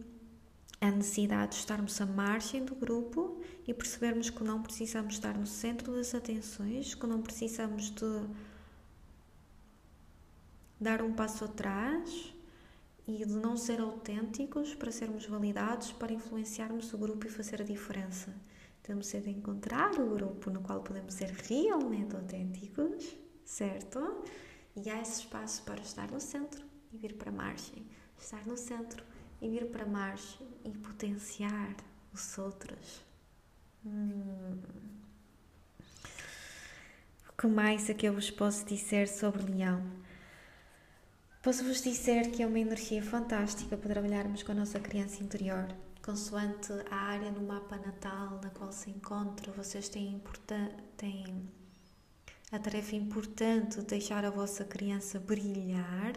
a 0.81 0.91
necessidade 0.91 1.53
de 1.53 1.59
estarmos 1.59 2.01
à 2.01 2.07
margem 2.07 2.65
do 2.65 2.75
grupo 2.75 3.41
e 3.67 3.73
percebermos 3.73 4.31
que 4.31 4.43
não 4.43 4.61
precisamos 4.61 5.15
estar 5.15 5.39
no 5.39 5.47
centro 5.47 5.95
das 5.95 6.13
atenções, 6.13 6.95
que 6.95 7.07
não 7.07 7.23
precisamos 7.23 7.91
de 7.91 8.27
dar 10.81 11.01
um 11.01 11.13
passo 11.13 11.45
atrás 11.45 12.35
e 13.07 13.25
de 13.25 13.33
não 13.33 13.57
ser 13.57 13.81
autênticos 13.81 14.75
para 14.75 14.91
sermos 14.91 15.25
validados, 15.27 15.93
para 15.93 16.13
influenciarmos 16.13 16.93
o 16.93 16.99
grupo 16.99 17.27
e 17.27 17.31
fazer 17.31 17.63
a 17.63 17.65
diferença. 17.65 18.35
Temos 18.83 19.13
de 19.13 19.31
encontrar 19.31 19.93
o 20.01 20.11
grupo 20.11 20.51
no 20.51 20.61
qual 20.61 20.83
podemos 20.83 21.15
ser 21.15 21.31
realmente 21.31 22.17
autênticos, 22.17 23.17
certo? 23.45 24.25
E 24.75 24.91
há 24.91 25.01
esse 25.01 25.21
espaço 25.21 25.63
para 25.63 25.81
estar 25.81 26.11
no 26.11 26.21
centro 26.21 26.65
e 26.93 26.97
vir 26.97 27.15
para 27.15 27.31
a 27.31 27.33
margem. 27.33 27.87
Estar 28.23 28.47
no 28.47 28.57
centro 28.57 29.05
e 29.41 29.49
vir 29.49 29.67
para 29.67 29.85
margem 29.85 30.47
e 30.65 30.71
potenciar 30.71 31.75
os 32.15 32.39
outros. 32.39 33.03
Hum. 33.85 34.61
O 37.29 37.33
que 37.37 37.49
mais 37.49 37.91
é 37.91 37.95
que 37.95 38.07
eu 38.07 38.15
vos 38.15 38.31
posso 38.31 38.65
dizer 38.65 39.09
sobre 39.09 39.43
Leão? 39.43 39.83
Posso-vos 41.43 41.83
dizer 41.83 42.31
que 42.31 42.45
é 42.45 42.47
uma 42.47 42.61
energia 42.61 43.03
fantástica 43.03 43.77
para 43.77 43.93
trabalharmos 43.93 44.45
com 44.45 44.53
a 44.53 44.55
nossa 44.55 44.79
criança 44.79 45.21
interior. 45.21 45.67
Consoante 46.01 46.73
a 46.93 46.95
área 46.95 47.33
no 47.33 47.41
mapa 47.41 47.77
natal 47.77 48.41
na 48.41 48.51
qual 48.51 48.71
se 48.71 48.89
encontra, 48.89 49.51
vocês 49.51 49.89
têm, 49.89 50.23
têm 50.97 51.51
a 52.53 52.59
tarefa 52.61 52.95
importante 52.95 53.81
de 53.81 53.87
deixar 53.87 54.25
a 54.25 54.31
vossa 54.31 54.65
criança 54.65 55.19
brilhar 55.19 56.15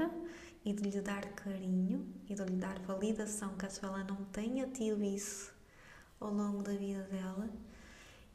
e 0.65 0.73
de 0.73 0.89
lhe 0.89 1.01
dar 1.01 1.23
carinho 1.33 2.11
e 2.27 2.33
de 2.33 2.43
lhe 2.43 2.57
dar 2.57 2.79
validação 2.79 3.55
caso 3.55 3.85
ela 3.85 4.03
não 4.03 4.25
tenha 4.25 4.67
tido 4.67 5.03
isso 5.03 5.53
ao 6.19 6.33
longo 6.33 6.63
da 6.63 6.73
vida 6.73 7.03
dela. 7.03 7.49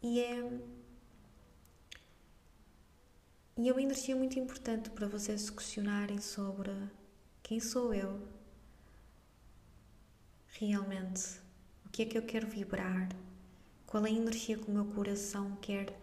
E 0.02 0.20
é 0.20 0.60
e 3.56 3.68
é 3.68 3.72
uma 3.72 3.82
energia 3.82 4.16
muito 4.16 4.38
importante 4.38 4.88
para 4.88 5.06
vocês 5.06 5.42
se 5.42 5.52
questionarem 5.52 6.18
sobre 6.18 6.70
quem 7.42 7.60
sou 7.60 7.92
eu 7.92 8.18
realmente, 10.58 11.40
o 11.84 11.90
que 11.90 12.02
é 12.02 12.06
que 12.06 12.16
eu 12.16 12.22
quero 12.22 12.46
vibrar, 12.46 13.08
qual 13.86 14.06
é 14.06 14.08
a 14.08 14.12
energia 14.12 14.56
que 14.56 14.70
o 14.70 14.72
meu 14.72 14.86
coração 14.86 15.56
quer 15.60 15.94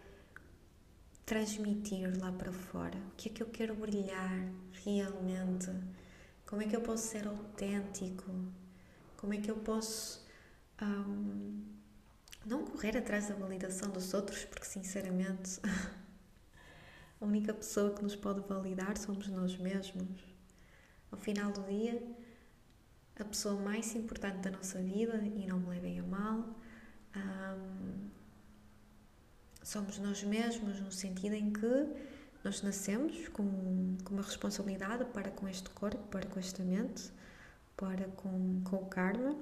transmitir 1.26 2.16
lá 2.20 2.30
para 2.30 2.52
fora, 2.52 2.96
o 2.96 3.16
que 3.16 3.28
é 3.28 3.32
que 3.32 3.42
eu 3.42 3.48
quero 3.48 3.74
brilhar 3.74 4.52
realmente, 4.84 5.70
como 6.48 6.62
é 6.62 6.66
que 6.66 6.74
eu 6.74 6.80
posso 6.80 7.06
ser 7.06 7.28
autêntico, 7.28 8.24
como 9.16 9.34
é 9.34 9.36
que 9.36 9.50
eu 9.50 9.56
posso 9.56 10.26
um, 10.82 11.62
não 12.44 12.64
correr 12.64 12.96
atrás 12.96 13.28
da 13.28 13.34
validação 13.34 13.90
dos 13.90 14.14
outros, 14.14 14.44
porque 14.44 14.64
sinceramente 14.64 15.60
A 17.20 17.24
única 17.24 17.52
pessoa 17.52 17.92
que 17.92 18.02
nos 18.02 18.14
pode 18.14 18.40
validar 18.42 18.96
somos 18.96 19.26
nós 19.28 19.56
mesmos. 19.58 20.24
Ao 21.10 21.18
final 21.18 21.50
do 21.50 21.62
dia, 21.64 22.00
a 23.18 23.24
pessoa 23.24 23.60
mais 23.60 23.92
importante 23.96 24.38
da 24.38 24.52
nossa 24.52 24.80
vida, 24.80 25.16
e 25.24 25.44
não 25.44 25.58
me 25.58 25.70
levem 25.70 25.98
a 25.98 26.02
mal, 26.04 26.56
hum, 27.16 28.08
somos 29.64 29.98
nós 29.98 30.22
mesmos, 30.22 30.80
no 30.80 30.92
sentido 30.92 31.34
em 31.34 31.52
que 31.52 31.66
nós 32.44 32.62
nascemos 32.62 33.28
com, 33.28 33.96
com 34.04 34.14
uma 34.14 34.22
responsabilidade 34.22 35.04
para 35.06 35.30
com 35.30 35.48
este 35.48 35.68
corpo, 35.70 36.02
para 36.08 36.26
com 36.26 36.38
esta 36.38 36.62
mente, 36.62 37.10
para 37.76 38.06
com, 38.08 38.62
com 38.64 38.76
o 38.76 38.86
karma 38.86 39.36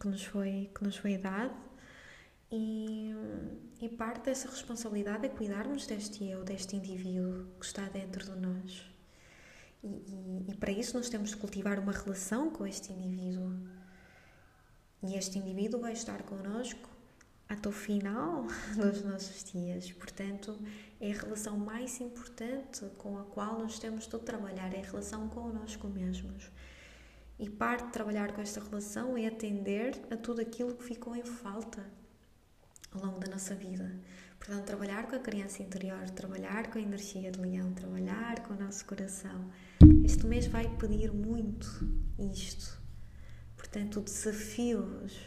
que 0.00 0.08
nos 0.08 0.24
foi, 0.24 0.70
que 0.74 0.84
nos 0.84 0.96
foi 0.96 1.16
dado 1.16 1.54
e, 2.54 3.14
e 3.80 3.88
parte 3.88 4.26
dessa 4.26 4.46
responsabilidade 4.46 5.24
é 5.24 5.28
cuidarmos 5.30 5.86
deste 5.86 6.22
eu, 6.28 6.44
deste 6.44 6.76
indivíduo 6.76 7.46
que 7.58 7.64
está 7.64 7.88
dentro 7.88 8.24
de 8.24 8.38
nós. 8.38 8.84
E, 9.82 9.86
e, 9.86 10.44
e, 10.50 10.54
para 10.56 10.70
isso 10.70 10.94
nós 10.94 11.08
temos 11.08 11.30
de 11.30 11.36
cultivar 11.36 11.78
uma 11.78 11.92
relação 11.92 12.50
com 12.50 12.66
este 12.66 12.92
indivíduo. 12.92 13.56
E 15.02 15.14
este 15.16 15.38
indivíduo 15.38 15.80
vai 15.80 15.94
estar 15.94 16.22
connosco 16.24 16.90
até 17.48 17.68
o 17.68 17.72
final 17.72 18.46
dos 18.76 19.02
nossos 19.02 19.44
dias. 19.44 19.90
Portanto, 19.92 20.58
é 21.02 21.10
a 21.10 21.20
relação 21.20 21.58
mais 21.58 22.00
importante 22.00 22.86
com 22.96 23.18
a 23.18 23.24
qual 23.24 23.58
nós 23.58 23.76
temos 23.76 24.06
de 24.06 24.16
trabalhar, 24.20 24.72
é 24.72 24.78
a 24.78 24.86
relação 24.86 25.28
connosco 25.28 25.88
mesmos. 25.88 26.48
E 27.40 27.50
parte 27.50 27.86
de 27.86 27.92
trabalhar 27.92 28.30
com 28.32 28.40
esta 28.40 28.62
relação 28.62 29.18
é 29.18 29.26
atender 29.26 30.00
a 30.12 30.16
tudo 30.16 30.40
aquilo 30.40 30.76
que 30.76 30.84
ficou 30.84 31.16
em 31.16 31.24
falta 31.24 31.84
ao 32.92 33.04
longo 33.04 33.18
da 33.18 33.26
nossa 33.26 33.52
vida. 33.52 33.90
Portanto, 34.38 34.64
trabalhar 34.64 35.08
com 35.08 35.16
a 35.16 35.18
criança 35.18 35.60
interior, 35.60 36.08
trabalhar 36.10 36.70
com 36.70 36.78
a 36.78 36.82
energia 36.82 37.32
de 37.32 37.40
leão, 37.40 37.72
trabalhar 37.72 38.40
com 38.44 38.54
o 38.54 38.56
nosso 38.56 38.84
coração. 38.84 39.50
Este 40.04 40.24
mês 40.24 40.46
vai 40.46 40.68
pedir 40.76 41.12
muito 41.12 41.66
isto. 42.16 42.80
Portanto, 43.56 44.00
desafio-vos 44.00 45.18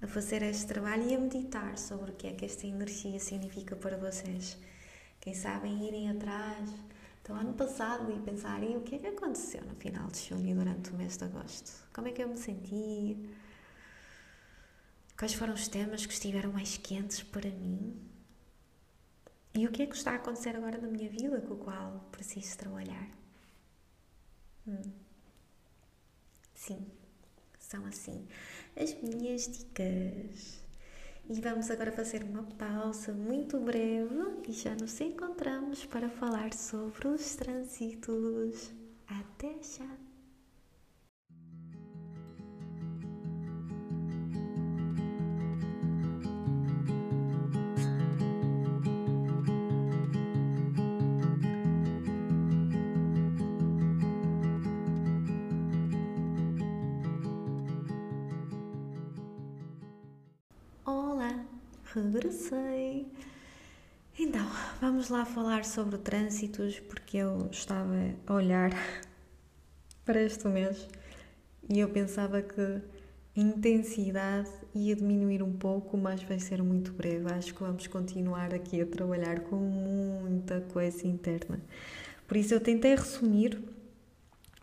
a 0.00 0.06
fazer 0.06 0.42
este 0.42 0.66
trabalho 0.66 1.10
e 1.10 1.14
a 1.14 1.18
meditar 1.18 1.76
sobre 1.76 2.10
o 2.10 2.14
que 2.14 2.26
é 2.26 2.32
que 2.32 2.46
esta 2.46 2.66
energia 2.66 3.20
significa 3.20 3.76
para 3.76 3.98
vocês. 3.98 4.56
Quem 5.20 5.34
sabe 5.34 5.68
irem 5.68 6.10
atrás 6.10 6.70
do 7.24 7.34
ano 7.34 7.52
passado 7.54 8.10
e 8.10 8.18
pensarem 8.20 8.76
o 8.76 8.80
que 8.80 8.94
é 8.94 8.98
que 8.98 9.06
aconteceu 9.06 9.62
no 9.64 9.74
final 9.74 10.08
de 10.08 10.20
junho 10.20 10.48
e 10.48 10.54
durante 10.54 10.90
o 10.90 10.94
mês 10.96 11.16
de 11.16 11.24
agosto. 11.24 11.86
Como 11.92 12.08
é 12.08 12.12
que 12.12 12.22
eu 12.22 12.28
me 12.28 12.38
senti? 12.38 13.16
Quais 15.18 15.34
foram 15.34 15.52
os 15.54 15.68
temas 15.68 16.06
que 16.06 16.12
estiveram 16.12 16.52
mais 16.52 16.76
quentes 16.78 17.22
para 17.22 17.50
mim? 17.50 18.00
E 19.54 19.66
o 19.66 19.72
que 19.72 19.82
é 19.82 19.86
que 19.86 19.96
está 19.96 20.12
a 20.12 20.14
acontecer 20.14 20.54
agora 20.56 20.78
na 20.78 20.88
minha 20.88 21.10
vida 21.10 21.40
com 21.40 21.54
o 21.54 21.58
qual 21.58 22.08
preciso 22.12 22.56
trabalhar? 22.56 23.10
Hum. 24.66 24.92
Sim, 26.54 26.86
são 27.58 27.84
assim 27.86 28.26
as 28.76 28.94
minhas 29.02 29.48
dicas. 29.48 30.67
E 31.30 31.40
vamos 31.42 31.70
agora 31.70 31.92
fazer 31.92 32.24
uma 32.24 32.42
pausa 32.42 33.12
muito 33.12 33.60
breve 33.60 34.40
e 34.48 34.52
já 34.52 34.74
nos 34.74 34.98
encontramos 34.98 35.84
para 35.84 36.08
falar 36.08 36.54
sobre 36.54 37.06
os 37.06 37.36
trânsitos. 37.36 38.72
Até 39.06 39.54
já! 39.62 40.07
Vamos 64.80 65.08
lá 65.08 65.24
falar 65.24 65.64
sobre 65.64 65.98
trânsitos, 65.98 66.78
porque 66.78 67.16
eu 67.16 67.48
estava 67.50 68.14
a 68.26 68.32
olhar 68.32 68.70
para 70.04 70.22
este 70.22 70.46
mês 70.46 70.88
e 71.68 71.80
eu 71.80 71.88
pensava 71.88 72.40
que 72.40 72.60
a 72.60 72.80
intensidade 73.40 74.48
ia 74.74 74.94
diminuir 74.94 75.42
um 75.42 75.52
pouco, 75.52 75.96
mas 75.96 76.22
vai 76.22 76.38
ser 76.38 76.62
muito 76.62 76.92
breve. 76.92 77.32
Acho 77.32 77.54
que 77.54 77.62
vamos 77.62 77.86
continuar 77.86 78.54
aqui 78.54 78.80
a 78.80 78.86
trabalhar 78.86 79.40
com 79.40 79.56
muita 79.56 80.60
coisa 80.72 81.06
interna. 81.06 81.60
Por 82.26 82.36
isso, 82.36 82.54
eu 82.54 82.60
tentei 82.60 82.94
resumir 82.94 83.60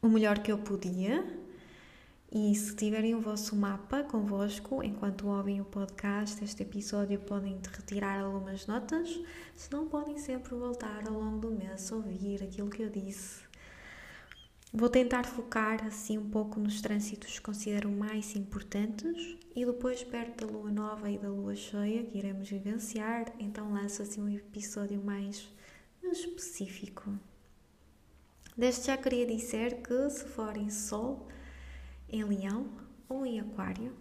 o 0.01 0.07
melhor 0.07 0.39
que 0.39 0.51
eu 0.51 0.57
podia 0.57 1.25
e 2.37 2.53
se 2.53 2.75
tiverem 2.75 3.15
o 3.15 3.21
vosso 3.21 3.55
mapa 3.55 4.03
convosco, 4.03 4.83
enquanto 4.83 5.25
ouvem 5.25 5.61
o 5.61 5.63
podcast, 5.63 6.43
este 6.43 6.63
episódio, 6.63 7.17
podem 7.17 7.57
retirar 7.71 8.19
algumas 8.19 8.67
notas, 8.67 9.21
se 9.55 9.71
não, 9.71 9.87
podem 9.87 10.17
sempre 10.17 10.53
voltar 10.53 11.07
ao 11.07 11.13
longo 11.13 11.37
do 11.37 11.51
mês 11.51 11.89
a 11.89 11.95
ouvir 11.95 12.43
aquilo 12.43 12.69
que 12.69 12.83
eu 12.83 12.89
disse. 12.89 13.45
Vou 14.73 14.89
tentar 14.89 15.25
focar 15.25 15.87
assim 15.87 16.17
um 16.17 16.29
pouco 16.29 16.59
nos 16.59 16.81
trânsitos 16.81 17.39
que 17.39 17.45
considero 17.45 17.89
mais 17.89 18.35
importantes 18.35 19.37
e 19.55 19.65
depois, 19.65 20.03
perto 20.03 20.45
da 20.45 20.51
lua 20.51 20.69
nova 20.69 21.09
e 21.09 21.17
da 21.17 21.29
lua 21.29 21.55
cheia, 21.55 22.03
que 22.03 22.17
iremos 22.17 22.49
vivenciar, 22.49 23.31
então 23.39 23.71
lanço 23.71 24.01
assim 24.01 24.21
um 24.21 24.27
episódio 24.27 25.01
mais 25.01 25.47
específico. 26.03 27.17
Desde 28.57 28.87
já 28.87 28.97
queria 28.97 29.25
dizer 29.25 29.81
que, 29.81 30.09
se 30.09 30.25
forem 30.25 30.69
Sol, 30.69 31.29
em 32.09 32.23
Leão 32.23 32.67
ou 33.07 33.25
em 33.25 33.39
Aquário, 33.39 33.93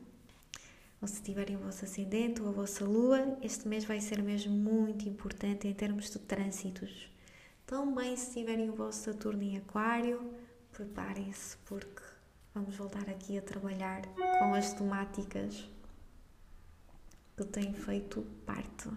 ou 1.00 1.08
se 1.08 1.22
tiverem 1.22 1.56
o 1.56 1.60
vosso 1.60 1.84
ascendente 1.84 2.40
ou 2.40 2.48
a 2.48 2.52
vossa 2.52 2.84
lua, 2.84 3.36
este 3.42 3.68
mês 3.68 3.84
vai 3.84 4.00
ser 4.00 4.22
mesmo 4.22 4.54
muito 4.54 5.08
importante 5.08 5.68
em 5.68 5.74
termos 5.74 6.10
de 6.10 6.18
trânsitos. 6.18 7.10
Também, 7.66 8.16
se 8.16 8.32
tiverem 8.32 8.70
o 8.70 8.74
vosso 8.74 9.02
Saturno 9.02 9.42
em 9.42 9.58
Aquário, 9.58 10.30
preparem-se 10.72 11.56
porque 11.66 12.02
vamos 12.54 12.74
voltar 12.76 13.08
aqui 13.08 13.36
a 13.36 13.42
trabalhar 13.42 14.02
com 14.38 14.54
as 14.54 14.72
temáticas 14.72 15.68
que 17.36 17.44
têm 17.44 17.74
feito 17.74 18.22
parte. 18.46 18.88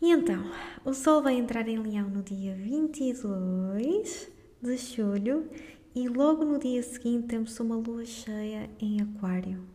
E 0.00 0.12
então, 0.12 0.44
o 0.84 0.94
Sol 0.94 1.22
vai 1.22 1.34
entrar 1.34 1.66
em 1.66 1.78
Leão 1.78 2.08
no 2.08 2.22
dia 2.22 2.54
22 2.54 4.30
de 4.62 4.76
julho 4.76 5.50
e 5.98 6.08
logo 6.08 6.44
no 6.44 6.60
dia 6.60 6.80
seguinte 6.80 7.26
temos 7.26 7.58
uma 7.58 7.74
lua 7.74 8.04
cheia 8.04 8.70
em 8.78 9.00
Aquário. 9.00 9.66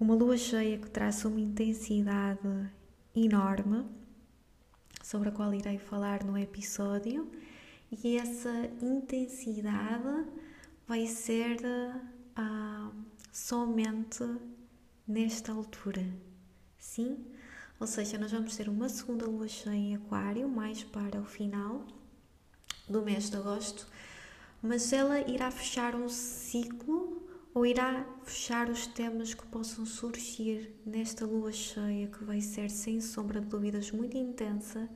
Uma 0.00 0.12
lua 0.12 0.36
cheia 0.36 0.76
que 0.76 0.90
traz 0.90 1.24
uma 1.24 1.38
intensidade 1.38 2.68
enorme, 3.14 3.86
sobre 5.04 5.28
a 5.28 5.32
qual 5.32 5.54
irei 5.54 5.78
falar 5.78 6.24
no 6.24 6.36
episódio, 6.36 7.30
e 7.92 8.16
essa 8.16 8.50
intensidade 8.82 10.26
vai 10.84 11.06
ser 11.06 11.60
uh, 11.64 12.92
somente 13.30 14.24
nesta 15.06 15.52
altura. 15.52 16.04
Sim? 16.76 17.24
Ou 17.78 17.86
seja, 17.86 18.18
nós 18.18 18.32
vamos 18.32 18.56
ter 18.56 18.68
uma 18.68 18.88
segunda 18.88 19.26
lua 19.26 19.46
cheia 19.46 19.76
em 19.76 19.94
Aquário, 19.94 20.48
mais 20.48 20.82
para 20.82 21.20
o 21.20 21.24
final 21.24 21.86
do 22.88 23.00
mês 23.00 23.30
de 23.30 23.36
agosto, 23.36 23.86
mas 24.64 24.94
ela 24.94 25.20
irá 25.30 25.50
fechar 25.50 25.94
um 25.94 26.08
ciclo 26.08 27.22
ou 27.52 27.66
irá 27.66 28.02
fechar 28.24 28.70
os 28.70 28.86
temas 28.86 29.34
que 29.34 29.46
possam 29.48 29.84
surgir 29.84 30.74
nesta 30.86 31.26
lua 31.26 31.52
cheia 31.52 32.08
que 32.08 32.24
vai 32.24 32.40
ser 32.40 32.70
sem 32.70 32.98
sombra 32.98 33.42
de 33.42 33.46
dúvidas 33.46 33.90
muito 33.90 34.16
intensa 34.16 34.88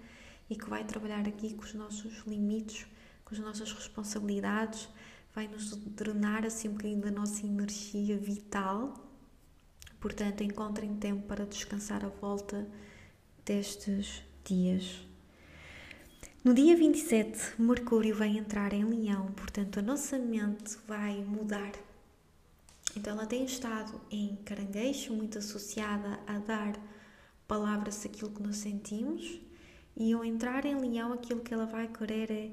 e 0.49 0.57
que 0.57 0.71
vai 0.71 0.85
trabalhar 0.85 1.29
aqui 1.29 1.53
com 1.53 1.65
os 1.65 1.75
nossos 1.75 2.25
limites, 2.27 2.87
com 3.27 3.35
as 3.35 3.41
nossas 3.41 3.71
responsabilidades, 3.71 4.89
vai 5.35 5.47
nos 5.47 5.77
drenar 5.77 6.47
assim 6.47 6.71
um 6.71 6.73
bocadinho 6.73 7.03
da 7.03 7.11
nossa 7.11 7.45
energia 7.45 8.17
vital. 8.17 8.95
Portanto, 10.01 10.43
encontrem 10.43 10.95
tempo 10.95 11.27
para 11.27 11.45
descansar 11.45 12.07
à 12.07 12.09
volta 12.09 12.67
destes 13.45 14.23
dias. 14.43 15.08
No 16.45 16.55
dia 16.55 16.77
27, 16.77 17.61
Mercúrio 17.61 18.15
vai 18.15 18.29
entrar 18.29 18.73
em 18.73 18.85
Leão, 18.85 19.33
portanto, 19.33 19.81
a 19.81 19.83
nossa 19.83 20.17
mente 20.17 20.79
vai 20.87 21.17
mudar. 21.25 21.73
Então, 22.97 23.15
ela 23.15 23.27
tem 23.27 23.45
estado 23.45 24.01
em 24.09 24.37
caranguejo, 24.45 25.13
muito 25.13 25.39
associada 25.39 26.21
a 26.29 26.39
dar 26.39 26.79
palavras 27.49 28.07
àquilo 28.07 28.31
que 28.31 28.41
nós 28.41 28.57
sentimos, 28.59 29.41
e 29.97 30.13
ao 30.13 30.25
entrar 30.25 30.65
em 30.65 30.77
Leão, 30.77 31.13
aquilo 31.13 31.41
que 31.41 31.53
ela 31.53 31.67
vai 31.67 31.89
querer 31.89 32.31
é 32.31 32.53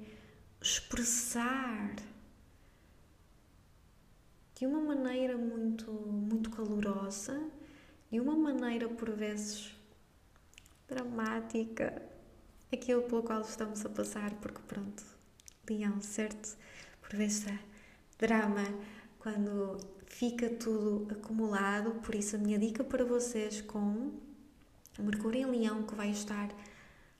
expressar 0.59 1.95
de 4.55 4.65
uma 4.65 4.81
maneira 4.81 5.37
muito, 5.37 5.91
muito 5.91 6.49
calorosa, 6.49 7.39
de 8.11 8.19
uma 8.19 8.35
maneira 8.35 8.89
por 8.89 9.11
vezes 9.11 9.71
dramática 10.87 12.14
aquilo 12.71 13.03
pelo 13.03 13.23
qual 13.23 13.41
estamos 13.41 13.85
a 13.85 13.89
passar, 13.89 14.31
porque 14.35 14.61
pronto, 14.67 15.03
leão, 15.69 16.01
certo? 16.01 16.57
Por 17.01 17.15
vezes 17.15 17.47
é 17.47 17.59
drama 18.17 18.63
quando 19.19 19.77
fica 20.05 20.49
tudo 20.49 21.07
acumulado, 21.11 21.91
por 22.01 22.15
isso 22.15 22.35
a 22.35 22.39
minha 22.39 22.57
dica 22.59 22.83
para 22.83 23.03
vocês 23.03 23.61
com 23.61 24.11
Mercúrio 24.97 25.41
em 25.41 25.59
Leão 25.59 25.83
que 25.83 25.95
vai 25.95 26.09
estar 26.09 26.49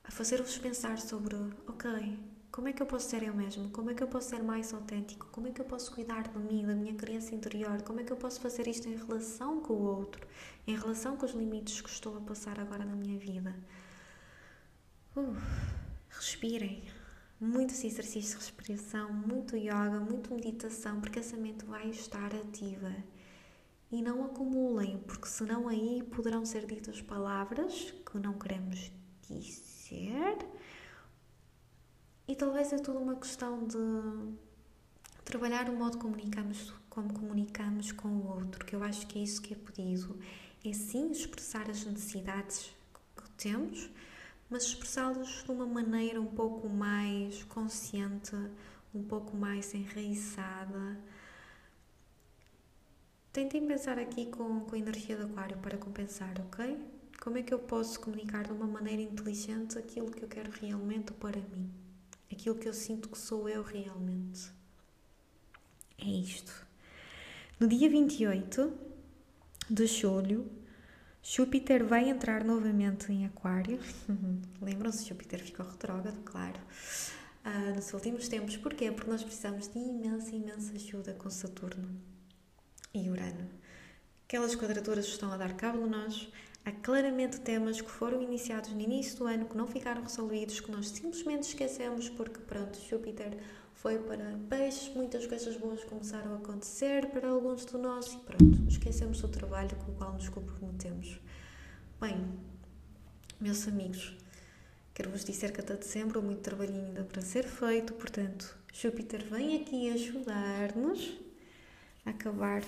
a 0.03 0.12
fazer-vos 0.12 0.58
pensar 0.58 0.97
sobre, 0.99 1.36
ok, 1.67 2.17
como 2.55 2.69
é 2.69 2.73
que 2.73 2.81
eu 2.81 2.86
posso 2.86 3.10
ser 3.10 3.21
eu 3.23 3.34
mesmo? 3.34 3.69
Como 3.71 3.89
é 3.89 3.93
que 3.93 4.01
eu 4.01 4.08
posso 4.08 4.29
ser 4.29 4.41
mais 4.41 4.73
autêntico? 4.73 5.27
Como 5.29 5.47
é 5.47 5.51
que 5.51 5.60
eu 5.60 5.65
posso 5.65 5.91
cuidar 5.91 6.29
de 6.29 6.39
mim, 6.39 6.65
da 6.65 6.73
minha 6.73 6.93
criança 6.93 7.36
interior? 7.36 7.81
Como 7.81 7.99
é 7.99 8.03
que 8.05 8.13
eu 8.13 8.15
posso 8.15 8.39
fazer 8.39 8.65
isto 8.67 8.88
em 8.88 8.95
relação 8.95 9.60
com 9.60 9.73
o 9.73 9.84
outro? 9.84 10.25
Em 10.65 10.73
relação 10.73 11.17
com 11.17 11.25
os 11.25 11.34
limites 11.34 11.81
que 11.81 11.89
estou 11.89 12.15
a 12.17 12.21
passar 12.21 12.58
agora 12.58 12.86
na 12.86 12.95
minha 12.95 13.19
vida? 13.19 13.53
Uh, 15.15 15.34
respirem. 16.10 16.84
Muitos 17.39 17.84
exercícios 17.84 18.32
de 18.32 18.51
respiração, 18.51 19.13
muito 19.13 19.56
yoga, 19.56 19.99
muito 19.99 20.34
meditação, 20.34 20.99
porque 20.99 21.19
essa 21.19 21.38
mente 21.38 21.63
vai 21.65 21.89
estar 21.89 22.34
ativa. 22.36 22.93
E 23.91 24.01
não 24.01 24.25
acumulem, 24.25 24.97
porque 25.08 25.28
senão 25.28 25.69
aí 25.69 26.04
poderão 26.12 26.45
ser 26.45 26.65
ditas 26.65 27.01
palavras 27.01 27.93
que 28.06 28.17
não 28.17 28.34
queremos 28.38 28.91
dizer. 29.30 30.38
E 32.28 32.36
talvez 32.36 32.73
é 32.73 32.78
tudo 32.78 32.99
uma 32.99 33.15
questão 33.15 33.65
de 33.65 33.78
trabalhar 35.23 35.69
o 35.69 35.78
modo 35.78 35.97
comunicamos, 35.97 36.73
como 36.89 37.13
comunicamos 37.13 37.91
com 37.91 38.10
o 38.10 38.28
outro, 38.28 38.65
que 38.65 38.75
eu 38.75 38.84
acho 38.84 39.08
que 39.08 39.19
é 39.19 39.23
isso 39.23 39.41
que 39.41 39.54
é 39.54 39.58
pedido. 39.58 40.19
É 40.65 40.73
sim 40.73 41.12
expressar 41.12 41.69
as 41.69 41.86
necessidades 41.86 42.75
que 43.15 43.30
temos, 43.32 43.89
mas 44.56 44.68
expressá-los 44.68 45.44
de 45.44 45.52
uma 45.52 45.65
maneira 45.65 46.22
um 46.22 46.26
pouco 46.26 46.70
mais 46.70 47.44
consciente, 47.44 48.34
um 48.94 49.04
pouco 49.04 49.36
mais 49.36 49.74
enraizada. 49.74 50.98
Tentem 53.34 53.68
pensar 53.68 54.00
aqui 54.00 54.28
com, 54.28 54.62
com 54.62 54.76
a 54.76 54.78
energia 54.78 55.18
do 55.18 55.26
aquário 55.26 55.58
para 55.58 55.78
compensar, 55.78 56.34
ok? 56.39 56.80
Como 57.20 57.38
é 57.38 57.44
que 57.44 57.54
eu 57.54 57.60
posso 57.60 58.00
comunicar 58.00 58.46
de 58.46 58.54
uma 58.54 58.65
maneira 58.65 59.02
inteligente 59.02 59.78
aquilo 59.78 60.10
que 60.10 60.24
eu 60.24 60.30
quero 60.30 60.50
realmente 60.52 61.12
para 61.12 61.38
mim? 61.38 61.70
Aquilo 62.32 62.56
que 62.56 62.70
eu 62.70 62.74
sinto 62.74 63.10
que 63.10 63.18
sou 63.18 63.50
eu 63.50 63.62
realmente. 63.62 64.54
É 65.98 66.08
isto. 66.08 66.65
No 67.60 67.68
dia 67.68 67.89
28 67.89 68.72
de 69.70 69.86
julho, 69.86 70.50
Júpiter 71.27 71.83
vai 71.83 72.07
entrar 72.07 72.43
novamente 72.43 73.11
em 73.11 73.25
Aquário. 73.25 73.79
Lembram-se, 74.61 75.09
Júpiter 75.09 75.39
ficou 75.39 75.65
retrógrado, 75.65 76.21
claro, 76.23 76.59
uh, 77.43 77.75
nos 77.75 77.91
últimos 77.93 78.27
tempos. 78.27 78.55
Porquê? 78.57 78.91
Porque 78.91 79.09
nós 79.09 79.23
precisamos 79.23 79.67
de 79.67 79.79
imensa, 79.79 80.35
imensa 80.35 80.73
ajuda 80.75 81.13
com 81.13 81.27
Saturno 81.31 81.99
e 82.93 83.09
Urano. 83.09 83.49
Aquelas 84.27 84.55
quadraturas 84.55 85.07
estão 85.07 85.31
a 85.31 85.38
dar 85.38 85.55
cabo 85.55 85.81
de 85.81 85.89
nós. 85.89 86.31
Há 86.63 86.71
claramente 86.71 87.41
temas 87.41 87.81
que 87.81 87.89
foram 87.89 88.21
iniciados 88.21 88.71
no 88.71 88.79
início 88.79 89.17
do 89.17 89.25
ano 89.25 89.45
que 89.45 89.57
não 89.57 89.65
ficaram 89.65 90.03
resolvidos, 90.03 90.59
que 90.59 90.69
nós 90.69 90.89
simplesmente 90.89 91.47
esquecemos 91.47 92.07
porque, 92.07 92.39
pronto, 92.41 92.79
Júpiter 92.88 93.35
foi 93.86 94.00
para 94.00 94.36
peixes, 94.50 94.91
muitas 94.95 95.28
coisas 95.28 95.56
boas 95.58 95.84
começaram 95.84 96.34
a 96.34 96.38
acontecer 96.38 97.06
para 97.12 97.30
alguns 97.30 97.67
de 97.67 97.78
nós 97.78 98.13
e 98.13 98.17
pronto, 98.17 98.67
esquecemos 98.67 99.24
o 99.24 99.28
trabalho 99.28 99.76
com 99.76 99.91
o 99.91 99.93
qual 99.93 100.12
nos 100.13 100.28
comprometemos. 100.28 101.19
Bem, 102.02 102.17
meus 103.39 103.67
amigos, 103.67 104.17
quero 104.91 105.12
vos 105.12 105.24
dizer 105.24 105.52
que 105.52 105.62
até 105.62 105.76
dezembro 105.76 106.17
há 106.17 106.24
muito 106.24 106.41
trabalhinho 106.41 106.84
ainda 106.84 107.04
para 107.04 107.21
ser 107.21 107.43
feito, 107.43 107.93
portanto, 107.93 108.58
Júpiter 108.74 109.24
vem 109.24 109.62
aqui 109.62 109.91
ajudar-nos 109.91 111.19
a 112.08 112.10
acabar 112.10 112.63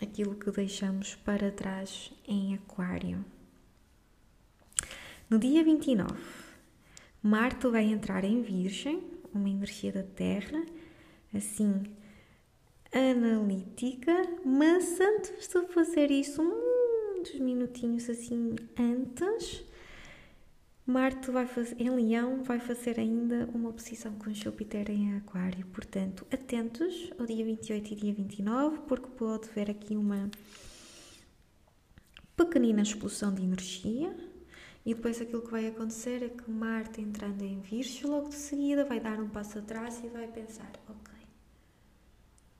aquilo 0.00 0.36
que 0.36 0.48
deixamos 0.52 1.16
para 1.16 1.50
trás 1.50 2.12
em 2.24 2.54
Aquário. 2.54 3.24
No 5.28 5.40
dia 5.40 5.64
29, 5.64 6.14
Marte 7.20 7.66
vai 7.66 7.82
entrar 7.82 8.22
em 8.22 8.42
Virgem, 8.42 9.11
uma 9.34 9.48
energia 9.48 9.92
da 9.92 10.02
Terra, 10.02 10.64
assim, 11.34 11.82
analítica, 12.92 14.12
mas 14.44 15.00
antes 15.00 15.48
de 15.48 15.66
fazer 15.68 16.10
isso, 16.10 16.42
muitos 16.42 17.38
minutinhos 17.40 18.08
assim 18.10 18.54
antes, 18.78 19.64
Marte 20.84 21.30
vai 21.30 21.46
fazer, 21.46 21.80
em 21.80 21.90
Leão 21.90 22.42
vai 22.42 22.58
fazer 22.58 22.98
ainda 22.98 23.48
uma 23.54 23.70
oposição 23.70 24.12
com 24.14 24.34
Júpiter 24.34 24.90
em 24.90 25.16
Aquário. 25.16 25.64
Portanto, 25.66 26.26
atentos 26.30 27.10
ao 27.18 27.24
dia 27.24 27.44
28 27.44 27.92
e 27.92 27.96
dia 27.96 28.12
29, 28.12 28.78
porque 28.88 29.06
pode 29.16 29.48
haver 29.48 29.70
aqui 29.70 29.96
uma 29.96 30.28
pequenina 32.36 32.82
explosão 32.82 33.32
de 33.32 33.42
energia. 33.42 34.12
E 34.84 34.94
depois 34.94 35.20
aquilo 35.20 35.42
que 35.42 35.50
vai 35.50 35.66
acontecer 35.68 36.22
é 36.22 36.28
que 36.28 36.50
Marte 36.50 37.00
entrando 37.00 37.42
em 37.42 37.60
Virgem, 37.60 38.04
logo 38.04 38.28
de 38.30 38.34
seguida 38.34 38.84
vai 38.84 38.98
dar 38.98 39.20
um 39.20 39.28
passo 39.28 39.58
atrás 39.58 40.02
e 40.02 40.08
vai 40.08 40.26
pensar, 40.26 40.72
ok, 40.88 41.14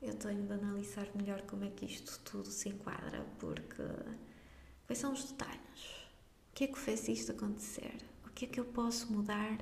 eu 0.01 0.15
tenho 0.15 0.47
de 0.47 0.53
analisar 0.53 1.09
melhor 1.15 1.43
como 1.43 1.65
é 1.65 1.71
que 1.71 1.85
isto 1.85 2.21
tudo 2.21 2.49
se 2.49 2.69
enquadra, 2.69 3.27
porque 3.39 3.83
quais 4.87 4.99
são 4.99 5.13
os 5.13 5.25
detalhes? 5.25 6.03
O 6.51 6.55
que 6.55 6.65
é 6.65 6.67
que 6.69 6.79
fez 6.79 7.09
isto 7.09 7.33
acontecer? 7.33 8.13
que 8.43 8.47
é 8.47 8.49
que 8.49 8.61
eu 8.61 8.65
posso 8.65 9.13
mudar 9.13 9.59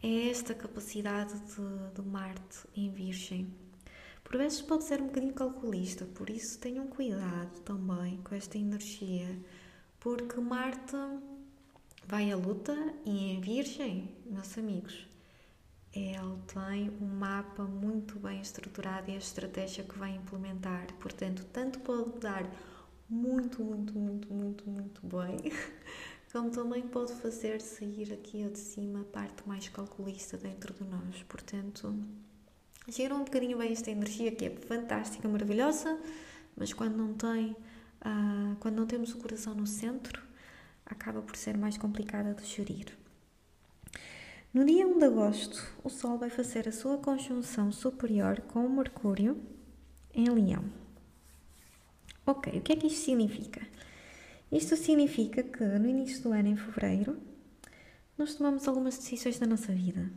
é 0.00 0.28
esta 0.28 0.54
capacidade 0.54 1.34
de, 1.34 1.94
de 2.00 2.08
Marte 2.08 2.60
em 2.76 2.90
Virgem. 2.90 3.52
Por 4.22 4.36
vezes 4.36 4.62
pode 4.62 4.84
ser 4.84 5.00
um 5.00 5.06
bocadinho 5.06 5.34
calculista, 5.34 6.04
por 6.06 6.30
isso 6.30 6.58
tenham 6.60 6.86
cuidado 6.86 7.60
também 7.62 8.18
com 8.22 8.34
esta 8.34 8.56
energia, 8.56 9.36
porque 9.98 10.40
Marte 10.40 10.96
vai 12.06 12.30
à 12.30 12.36
luta 12.36 12.74
e 13.04 13.32
em 13.32 13.40
Virgem, 13.40 14.10
meus 14.26 14.56
amigos, 14.58 15.06
ele 15.92 16.38
tem 16.52 16.90
um 17.00 17.06
mapa 17.06 17.62
muito 17.62 18.18
bem 18.18 18.40
estruturado 18.40 19.10
e 19.10 19.14
a 19.14 19.18
estratégia 19.18 19.84
que 19.84 19.96
vai 19.96 20.10
implementar. 20.10 20.92
Portanto, 20.94 21.46
tanto 21.52 21.78
pode 21.80 22.18
dar 22.18 22.44
muito, 23.08 23.62
muito, 23.62 23.96
muito, 23.96 24.32
muito, 24.32 24.68
muito 24.68 25.00
bem, 25.06 25.52
como 26.32 26.50
também 26.50 26.82
pode 26.82 27.12
fazer 27.14 27.60
sair 27.60 28.12
aqui 28.12 28.42
ao 28.42 28.50
de 28.50 28.58
cima 28.58 29.02
a 29.02 29.04
parte 29.04 29.46
mais 29.46 29.68
calculista 29.68 30.36
dentro 30.36 30.74
de 30.74 30.82
nós. 30.82 31.22
Portanto, 31.28 31.94
gira 32.88 33.14
um 33.14 33.24
bocadinho 33.24 33.56
bem 33.56 33.72
esta 33.72 33.90
energia 33.90 34.32
que 34.32 34.46
é 34.46 34.50
fantástica, 34.50 35.28
maravilhosa, 35.28 35.96
mas 36.56 36.72
quando 36.72 36.96
não 36.96 37.14
tem, 37.14 37.52
uh, 37.52 38.56
quando 38.58 38.74
não 38.74 38.86
temos 38.86 39.14
o 39.14 39.18
coração 39.18 39.54
no 39.54 39.66
centro, 39.66 40.23
acaba 40.86 41.22
por 41.22 41.36
ser 41.36 41.56
mais 41.56 41.76
complicada 41.76 42.34
de 42.34 42.44
gerir. 42.44 42.96
No 44.52 44.64
dia 44.64 44.86
1 44.86 44.98
de 44.98 45.04
agosto, 45.06 45.60
o 45.82 45.90
Sol 45.90 46.16
vai 46.16 46.30
fazer 46.30 46.68
a 46.68 46.72
sua 46.72 46.98
conjunção 46.98 47.72
superior 47.72 48.40
com 48.42 48.64
o 48.64 48.70
Mercúrio 48.70 49.40
em 50.14 50.28
Leão. 50.30 50.64
Ok, 52.24 52.56
o 52.58 52.62
que 52.62 52.72
é 52.72 52.76
que 52.76 52.86
isto 52.86 53.04
significa? 53.04 53.60
Isto 54.52 54.76
significa 54.76 55.42
que 55.42 55.64
no 55.64 55.88
início 55.88 56.22
do 56.22 56.32
ano, 56.32 56.48
em 56.48 56.56
fevereiro, 56.56 57.18
nós 58.16 58.36
tomamos 58.36 58.68
algumas 58.68 58.96
decisões 58.96 59.38
da 59.38 59.46
nossa 59.46 59.72
vida. 59.72 60.08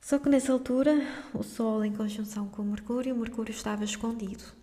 Só 0.00 0.18
que 0.18 0.28
nessa 0.28 0.52
altura, 0.52 1.00
o 1.32 1.44
Sol 1.44 1.84
em 1.84 1.92
conjunção 1.92 2.48
com 2.48 2.62
o 2.62 2.64
Mercúrio, 2.64 3.14
o 3.14 3.18
Mercúrio 3.18 3.52
estava 3.52 3.84
escondido. 3.84 4.59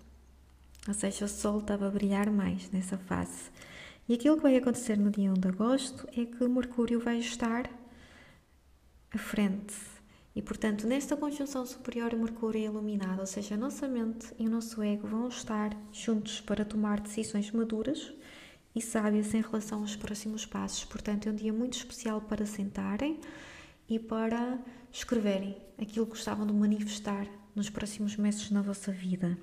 Ou 0.88 0.93
seja, 0.93 1.26
o 1.26 1.28
Sol 1.28 1.60
estava 1.60 1.88
a 1.88 1.91
brilhar 1.91 2.32
mais 2.32 2.71
nessa 2.71 2.97
fase. 2.97 3.52
E 4.08 4.13
aquilo 4.13 4.38
que 4.38 4.43
vai 4.43 4.56
acontecer 4.56 4.97
no 4.97 5.12
dia 5.12 5.32
1 5.32 5.34
de 5.34 5.47
agosto 5.50 6.08
é 6.15 6.26
que 6.26 6.47
Mercúrio 6.47 7.00
vai 7.00 7.19
estar 7.19 7.69
à 9.12 9.17
frente 9.17 9.76
e, 10.38 10.41
portanto, 10.43 10.86
nesta 10.86 11.17
conjunção 11.17 11.65
superior, 11.65 12.15
Mercúrio 12.15 12.62
é 12.62 12.65
iluminado, 12.65 13.21
ou 13.21 13.26
seja, 13.26 13.56
a 13.56 13.58
nossa 13.58 13.88
mente 13.88 14.28
e 14.38 14.45
o 14.45 14.50
nosso 14.52 14.84
ego 14.84 15.08
vão 15.08 15.28
estar 15.30 15.76
juntos 15.91 16.39
para 16.39 16.63
tomar 16.63 17.00
decisões 17.00 17.50
maduras 17.50 18.13
e 18.76 18.80
sábias 18.80 19.34
em 19.34 19.41
relação 19.41 19.80
aos 19.82 19.95
próximos 19.95 20.45
passos. 20.45 20.86
Portanto, 20.86 21.28
é 21.28 21.32
um 21.32 21.36
dia 21.36 21.52
muito 21.52 21.76
especial 21.76 22.21
para 22.21 22.45
sentarem 22.45 23.19
e 23.89 23.97
para 23.97 24.60
escreverem 24.91 25.58
aquilo 25.76 26.06
que 26.06 26.12
gostavam 26.12 26.45
de 26.45 26.54
manifestar 26.54 27.26
nos 27.56 27.71
próximos 27.71 28.15
meses 28.15 28.52
na 28.52 28.62
vossa 28.62 28.91
vida. 28.91 29.36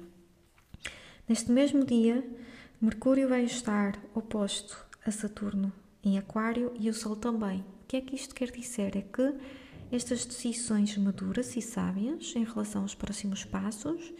Neste 1.27 1.51
mesmo 1.51 1.87
dia, 1.87 2.23
Mercúrio 2.79 3.31
vai 3.31 3.45
estar 3.45 3.99
oposto 4.15 4.77
a 5.07 5.11
Saturno 5.11 5.73
em 6.03 6.19
Aquário 6.19 6.71
e 6.79 6.91
o 6.91 6.95
Sol 6.95 7.17
também. 7.17 7.61
O 7.61 7.87
que 7.89 7.97
é 7.97 8.01
que 8.03 8.15
isto 8.15 8.35
quer 8.35 8.51
dizer? 8.51 8.95
É 8.95 9.01
que 9.01 9.35
estas 9.91 10.27
decisões 10.27 10.99
maduras 10.99 11.57
e 11.57 11.63
sábias 11.63 12.35
em 12.37 12.45
relação 12.45 12.83
aos 12.83 12.95
próximos 12.95 13.43
passos 13.43 14.13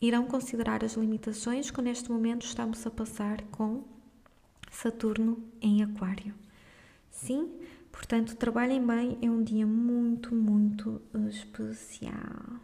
irão 0.00 0.24
considerar 0.24 0.82
as 0.82 0.94
limitações 0.94 1.70
que 1.70 1.82
neste 1.82 2.10
momento 2.10 2.46
estamos 2.46 2.86
a 2.86 2.90
passar 2.90 3.42
com 3.50 3.84
Saturno 4.70 5.44
em 5.60 5.82
Aquário. 5.82 6.34
Sim, 7.10 7.50
portanto, 7.92 8.36
trabalhem 8.36 8.86
bem, 8.86 9.18
é 9.20 9.28
um 9.28 9.42
dia 9.42 9.66
muito, 9.66 10.34
muito 10.34 11.02
especial. 11.28 12.58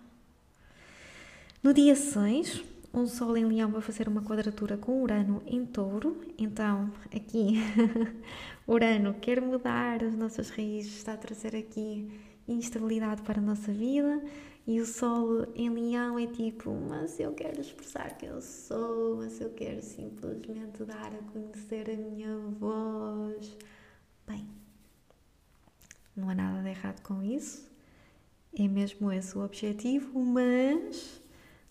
No 1.62 1.74
dia 1.74 1.94
6, 1.94 2.62
um 2.94 3.06
Sol 3.06 3.36
em 3.36 3.44
Leão 3.44 3.70
vai 3.70 3.82
fazer 3.82 4.06
uma 4.06 4.22
quadratura 4.22 4.76
com 4.76 5.02
Urano 5.02 5.42
em 5.46 5.66
Touro, 5.66 6.20
então 6.38 6.92
aqui 7.14 7.54
Urano 8.68 9.14
quer 9.14 9.40
mudar 9.40 10.04
as 10.04 10.14
nossas 10.14 10.48
raízes, 10.50 10.98
está 10.98 11.14
a 11.14 11.16
trazer 11.16 11.56
aqui 11.56 12.08
instabilidade 12.46 13.22
para 13.22 13.40
a 13.40 13.42
nossa 13.42 13.72
vida. 13.72 14.22
E 14.66 14.80
o 14.80 14.86
sol 14.86 15.46
em 15.54 15.68
leão 15.68 16.18
é 16.18 16.26
tipo, 16.26 16.72
mas 16.72 17.20
eu 17.20 17.34
quero 17.34 17.60
expressar 17.60 18.16
quem 18.16 18.30
eu 18.30 18.40
sou, 18.40 19.16
mas 19.16 19.38
eu 19.38 19.50
quero 19.50 19.82
simplesmente 19.82 20.84
dar 20.84 21.12
a 21.12 21.32
conhecer 21.32 21.90
a 21.90 21.96
minha 21.96 22.38
voz. 22.58 23.58
Bem, 24.26 24.48
não 26.16 26.30
há 26.30 26.34
nada 26.34 26.62
de 26.62 26.68
errado 26.70 27.02
com 27.02 27.22
isso, 27.22 27.70
é 28.58 28.66
mesmo 28.66 29.12
esse 29.12 29.36
o 29.36 29.44
objetivo, 29.44 30.18
mas 30.18 31.23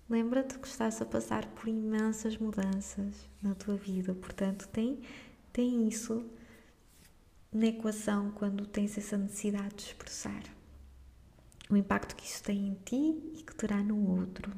lembra-te 0.10 0.58
que 0.60 0.68
estás 0.68 1.02
a 1.02 1.06
passar 1.06 1.46
por 1.48 1.68
imensas 1.68 2.38
mudanças 2.38 3.30
na 3.42 3.56
tua 3.56 3.76
vida, 3.76 4.14
portanto, 4.14 4.68
tem, 4.68 5.00
tem 5.52 5.88
isso 5.88 6.26
na 7.52 7.68
equação 7.68 8.32
quando 8.32 8.66
tens 8.66 8.98
essa 8.98 9.18
necessidade 9.18 9.76
de 9.76 9.84
expressar 9.84 10.44
o 11.70 11.78
impacto 11.78 12.16
que 12.16 12.26
isso 12.26 12.44
tem 12.44 12.68
em 12.68 12.78
ti 12.86 13.34
e 13.36 13.44
que 13.44 13.56
terá 13.56 13.78
no 13.78 14.20
outro. 14.20 14.52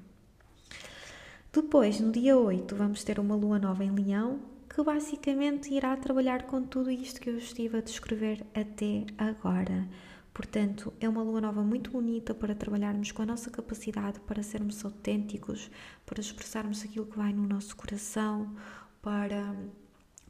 Depois, 1.51 1.99
no 1.99 2.12
dia 2.12 2.38
8, 2.38 2.75
vamos 2.75 3.03
ter 3.03 3.19
uma 3.19 3.36
lua 3.36 3.58
nova 3.58 3.84
em 3.84 3.91
Leão, 3.91 4.41
que 4.69 4.84
basicamente 4.84 5.73
irá 5.73 5.95
trabalhar 5.95 6.43
com 6.43 6.62
tudo 6.62 6.91
isto 6.91 7.21
que 7.21 7.29
eu 7.29 7.38
estive 7.38 7.77
a 7.77 7.81
descrever 7.81 8.45
até 8.53 9.05
agora. 9.17 9.88
Portanto, 10.36 10.93
é 11.00 11.08
uma 11.08 11.24
lua 11.24 11.39
nova 11.39 11.63
muito 11.63 11.91
bonita 11.91 12.34
para 12.36 12.54
trabalharmos 12.54 13.10
com 13.10 13.21
a 13.21 13.26
nossa 13.26 13.50
capacidade 13.50 14.19
para 14.19 14.43
sermos 14.43 14.84
autênticos, 14.84 15.71
para 16.06 16.19
expressarmos 16.19 16.84
aquilo 16.84 17.06
que 17.06 17.15
vai 17.17 17.32
no 17.32 17.48
nosso 17.48 17.74
coração, 17.74 18.54
para 19.02 19.56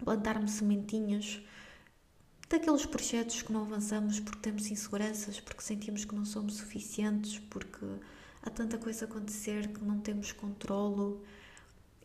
plantarmos 0.04 0.52
sementinhas 0.52 1.41
daqueles 2.48 2.86
projetos 2.86 3.41
que 3.41 3.52
não 3.52 3.63
avançamos 3.63 4.20
porque 4.20 4.38
temos 4.41 4.70
inseguranças, 4.70 5.39
porque 5.39 5.63
sentimos 5.63 6.06
que 6.06 6.13
não 6.13 6.24
somos 6.24 6.58
suficientes, 6.58 7.39
porque 7.50 7.84
há 8.44 8.50
tanta 8.52 8.78
coisa 8.78 9.06
a 9.06 9.08
acontecer 9.08 9.70
que 9.70 9.84
não 9.84 9.98
temos 9.98 10.32
controlo. 10.32 11.24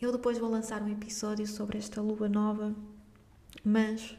Eu 0.01 0.11
depois 0.11 0.39
vou 0.39 0.49
lançar 0.49 0.83
um 0.83 0.89
episódio 0.89 1.47
sobre 1.47 1.77
esta 1.77 2.01
lua 2.01 2.31
nova, 2.31 2.75
mas 3.63 4.17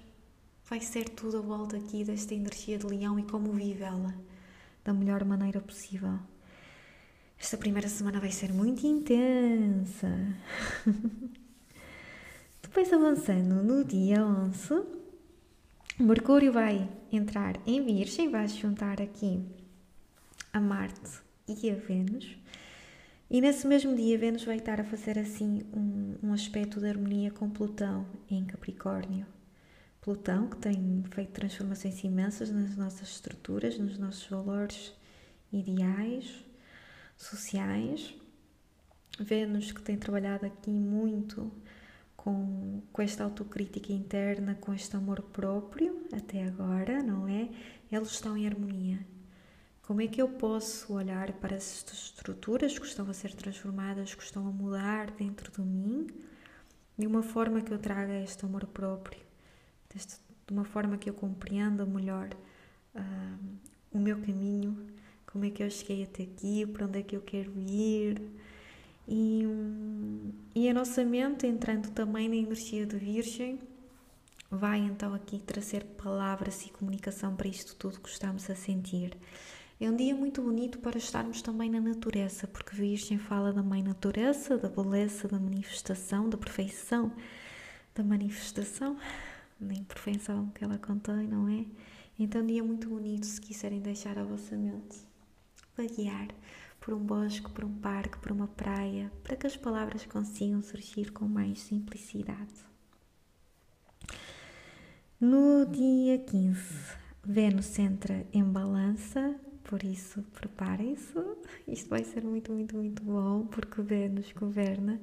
vai 0.72 0.80
ser 0.80 1.10
tudo 1.10 1.40
a 1.40 1.42
volta 1.42 1.76
aqui 1.76 2.02
desta 2.02 2.34
energia 2.34 2.78
de 2.78 2.88
leão 2.88 3.20
e 3.20 3.24
como 3.24 3.52
vive 3.52 3.84
ela 3.84 4.16
da 4.86 4.94
melhor 4.94 5.26
maneira 5.26 5.60
possível. 5.60 6.18
Esta 7.38 7.58
primeira 7.58 7.90
semana 7.90 8.22
vai 8.22 8.32
ser 8.32 8.54
muito 8.54 8.88
intensa. 8.88 10.08
Depois 12.64 12.94
avançando 12.94 13.56
no 13.56 13.84
dia 13.84 14.26
11, 14.26 14.82
Mercúrio 16.00 16.54
vai 16.54 16.90
entrar 17.12 17.60
em 17.68 17.84
Virgem, 17.84 18.32
vai 18.32 18.48
juntar 18.48 19.02
aqui 19.02 19.44
a 20.54 20.62
Marte 20.62 21.20
e 21.50 21.70
a 21.70 21.76
Vênus. 21.76 22.38
E 23.30 23.42
nesse 23.42 23.68
mesmo 23.68 23.94
dia, 23.94 24.18
Vênus 24.18 24.46
vai 24.46 24.56
estar 24.56 24.80
a 24.80 24.86
fazer 24.86 25.20
assim 25.20 25.64
um, 25.74 26.30
um 26.30 26.34
aspecto 26.34 26.80
de 26.80 26.88
harmonia 26.88 27.30
com 27.30 27.50
Plutão 27.50 28.06
em 28.30 28.46
Capricórnio. 28.46 29.26
Plutão, 30.02 30.50
que 30.50 30.58
tem 30.58 31.04
feito 31.12 31.32
transformações 31.32 32.04
imensas 32.04 32.50
nas 32.50 32.76
nossas 32.76 33.10
estruturas, 33.10 33.78
nos 33.78 34.00
nossos 34.00 34.28
valores 34.28 34.94
ideais, 35.54 36.44
sociais. 37.16 38.14
Vênus, 39.20 39.72
que 39.72 39.82
tem 39.82 39.98
trabalhado 39.98 40.46
aqui 40.46 40.72
muito 40.72 41.52
com, 42.16 42.82
com 42.92 43.02
esta 43.02 43.24
autocrítica 43.24 43.92
interna, 43.94 44.56
com 44.56 44.74
este 44.74 44.96
amor 44.96 45.22
próprio, 45.22 46.08
até 46.12 46.46
agora, 46.46 47.04
não 47.04 47.28
é? 47.28 47.50
Eles 47.92 48.10
estão 48.12 48.36
em 48.36 48.48
harmonia. 48.48 49.00
Como 49.82 50.02
é 50.02 50.08
que 50.08 50.22
eu 50.22 50.30
posso 50.30 50.94
olhar 50.94 51.34
para 51.34 51.56
estas 51.56 52.06
estruturas 52.06 52.80
que 52.80 52.86
estão 52.86 53.10
a 53.10 53.14
ser 53.14 53.34
transformadas, 53.34 54.16
que 54.16 54.24
estão 54.24 54.48
a 54.48 54.52
mudar 54.52 55.12
dentro 55.12 55.52
de 55.52 55.62
mim, 55.62 56.08
de 56.98 57.06
uma 57.06 57.22
forma 57.22 57.62
que 57.62 57.72
eu 57.74 57.80
traga 57.80 58.24
este 58.24 58.46
amor 58.46 58.66
próprio, 58.68 59.31
deste, 59.94 60.16
de 60.48 60.54
uma 60.54 60.64
forma 60.64 60.98
que 60.98 61.10
eu 61.10 61.14
compreenda 61.14 61.86
melhor 61.86 62.30
uh, 62.96 63.58
o 63.92 64.00
meu 64.00 64.20
caminho, 64.20 64.88
como 65.26 65.46
é 65.46 65.50
que 65.50 65.64
eu 65.64 65.70
cheguei 65.70 66.04
até 66.04 66.24
aqui, 66.24 66.66
para 66.66 66.86
onde 66.86 67.00
é 67.00 67.04
que 67.04 67.16
eu 67.16 67.22
quero 67.22 67.52
ir. 67.58 68.22
E, 69.08 69.44
e 70.56 70.70
a 70.70 70.74
nossa 70.74 71.04
mente, 71.04 71.48
entrando 71.48 71.90
também 71.92 72.30
na 72.30 72.36
energia 72.36 72.86
de 72.86 72.98
Virgem, 72.98 73.60
vai 74.50 74.80
então 74.80 75.14
aqui 75.14 75.40
trazer 75.40 75.84
palavras 75.84 76.66
e 76.66 76.70
comunicação 76.70 77.36
para 77.36 77.48
isto 77.48 77.76
tudo 77.76 78.00
que 78.00 78.10
estamos 78.10 78.50
a 78.50 78.56
sentir. 78.56 79.18
É 79.80 79.90
um 79.90 79.96
dia 79.96 80.14
muito 80.14 80.42
bonito 80.42 80.78
para 80.80 80.98
estarmos 80.98 81.42
também 81.42 81.70
na 81.70 81.82
natureza, 81.82 82.46
porque 82.48 82.76
Virgem 82.76 83.18
fala 83.18 83.52
da 83.52 83.64
mãe 83.64 83.82
natureza, 83.82 84.58
da 84.58 84.70
beleza, 84.70 85.28
da 85.28 85.40
manifestação, 85.40 86.30
da 86.30 86.38
perfeição 86.38 87.12
da 87.94 88.04
manifestação, 88.04 88.98
da 89.66 89.74
imperfeição 89.74 90.50
que 90.50 90.64
ela 90.64 90.78
contém, 90.78 91.28
não 91.28 91.48
é? 91.48 91.66
Então, 92.18 92.46
dia 92.46 92.64
muito 92.64 92.90
bonito 92.90 93.26
se 93.26 93.40
quiserem 93.40 93.80
deixar 93.80 94.18
a 94.18 94.24
vossa 94.24 94.56
mente 94.56 95.12
vaguear 95.76 96.28
por 96.80 96.94
um 96.94 97.00
bosque, 97.00 97.50
por 97.52 97.64
um 97.64 97.74
parque, 97.76 98.18
por 98.18 98.32
uma 98.32 98.48
praia, 98.48 99.12
para 99.24 99.36
que 99.36 99.46
as 99.46 99.56
palavras 99.56 100.06
consigam 100.06 100.62
surgir 100.62 101.12
com 101.12 101.26
mais 101.28 101.60
simplicidade. 101.60 102.72
No 105.20 105.66
dia 105.68 106.18
15, 106.18 106.60
Vênus 107.24 107.78
entra 107.78 108.26
em 108.34 108.44
balança, 108.44 109.36
por 109.64 109.84
isso 109.84 110.24
preparem-se. 110.34 111.14
Isto 111.68 111.90
vai 111.90 112.04
ser 112.04 112.24
muito, 112.24 112.52
muito, 112.52 112.76
muito 112.76 113.04
bom, 113.04 113.46
porque 113.46 113.82
Vênus 113.84 114.32
governa 114.32 115.00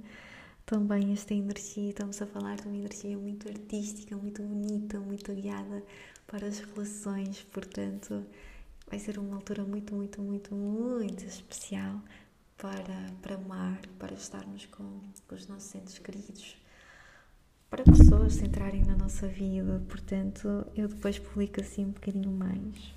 também 0.69 1.13
esta 1.15 1.33
energia. 1.33 1.89
Estamos 1.89 2.21
a 2.21 2.27
falar 2.27 2.57
de 2.57 2.69
uma 2.69 2.77
energia 2.77 3.17
muito 3.17 3.49
artística, 3.49 4.15
muito 4.15 4.43
bonita, 4.43 5.01
muito 5.01 5.33
guiada 5.35 5.83
para 6.27 6.47
as 6.47 6.59
relações, 6.59 7.43
portanto 7.51 8.23
vai 8.87 8.99
ser 8.99 9.19
uma 9.19 9.37
altura 9.37 9.65
muito, 9.65 9.95
muito, 9.95 10.21
muito, 10.21 10.55
muito 10.55 11.25
especial 11.25 11.99
para, 12.59 13.07
para 13.23 13.37
amar, 13.37 13.81
para 13.99 14.13
estarmos 14.13 14.67
com, 14.67 15.01
com 15.27 15.35
os 15.35 15.47
nossos 15.47 15.75
entes 15.75 15.99
queridos, 15.99 16.55
para 17.71 17.83
pessoas 17.83 18.39
entrarem 18.43 18.85
na 18.85 18.97
nossa 18.97 19.27
vida. 19.27 19.83
Portanto, 19.89 20.67
eu 20.77 20.87
depois 20.87 21.19
publico 21.19 21.63
assim 21.63 21.87
um 21.87 21.93
bocadinho 21.93 22.31
mais. 22.31 22.95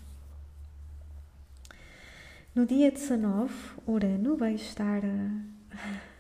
No 2.54 2.66
dia 2.66 2.92
19, 2.92 3.54
Urano 3.88 4.36
vai 4.36 4.56
estar 4.56 5.06
a 5.06 6.11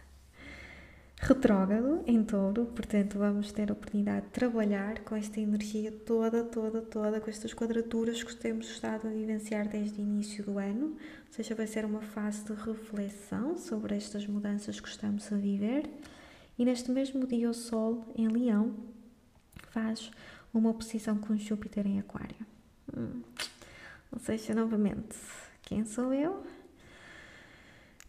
retrógrado 1.21 2.01
em 2.07 2.23
touro, 2.23 2.65
portanto 2.65 3.19
vamos 3.19 3.51
ter 3.51 3.69
a 3.69 3.73
oportunidade 3.73 4.25
de 4.25 4.31
trabalhar 4.31 5.01
com 5.01 5.15
esta 5.15 5.39
energia 5.39 5.91
toda, 5.91 6.43
toda, 6.43 6.81
toda, 6.81 7.21
com 7.21 7.29
estas 7.29 7.53
quadraturas 7.53 8.23
que 8.23 8.36
temos 8.36 8.67
estado 8.71 9.07
a 9.07 9.12
vivenciar 9.12 9.67
desde 9.67 10.01
o 10.01 10.03
início 10.03 10.43
do 10.43 10.57
ano, 10.57 10.88
ou 10.88 11.31
seja, 11.31 11.53
vai 11.53 11.67
ser 11.67 11.86
uma 11.86 12.01
fase 12.01 12.43
de 12.43 12.53
reflexão 12.53 13.55
sobre 13.55 13.95
estas 13.95 14.25
mudanças 14.25 14.79
que 14.79 14.88
estamos 14.88 15.31
a 15.31 15.36
viver. 15.36 15.88
E 16.57 16.65
neste 16.65 16.89
mesmo 16.89 17.27
dia 17.27 17.49
o 17.49 17.53
Sol 17.53 18.03
em 18.15 18.27
Leão 18.27 18.75
faz 19.69 20.10
uma 20.51 20.71
oposição 20.71 21.17
com 21.17 21.38
Júpiter 21.38 21.86
em 21.86 21.99
Aquário. 21.99 22.36
Hum. 22.97 23.21
Ou 24.12 24.19
seja, 24.19 24.55
novamente, 24.55 25.15
quem 25.62 25.86
sou 25.86 26.12
eu? 26.12 26.43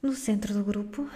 No 0.02 0.14
centro 0.14 0.52
do 0.54 0.64
grupo, 0.64 1.08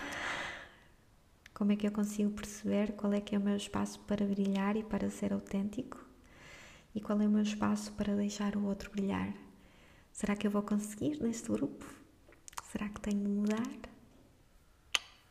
como 1.57 1.73
é 1.73 1.77
que 1.77 1.87
eu 1.87 1.91
consigo 1.91 2.31
perceber 2.33 2.93
qual 2.93 3.15
é 3.15 3.21
que 3.21 3.35
é 3.35 3.39
o 3.39 3.41
meu 3.41 3.57
espaço 3.57 3.99
para 4.01 4.27
brilhar 4.27 4.77
e 4.77 4.85
para 4.85 5.09
ser 5.09 5.33
autêntico? 5.33 5.99
E 6.95 7.01
qual 7.01 7.19
é 7.19 7.27
o 7.27 7.31
meu 7.31 7.43
espaço 7.43 7.93
para 7.93 8.15
deixar 8.15 8.57
o 8.57 8.67
outro 8.67 8.91
brilhar? 8.91 9.33
Será 10.13 10.37
que 10.37 10.47
eu 10.47 10.51
vou 10.51 10.63
conseguir 10.63 11.19
neste 11.19 11.51
grupo? 11.51 11.87
Será 12.71 12.91
que 12.91 13.01
tenho 13.01 13.23
de 13.23 13.29
mudar? 13.31 13.71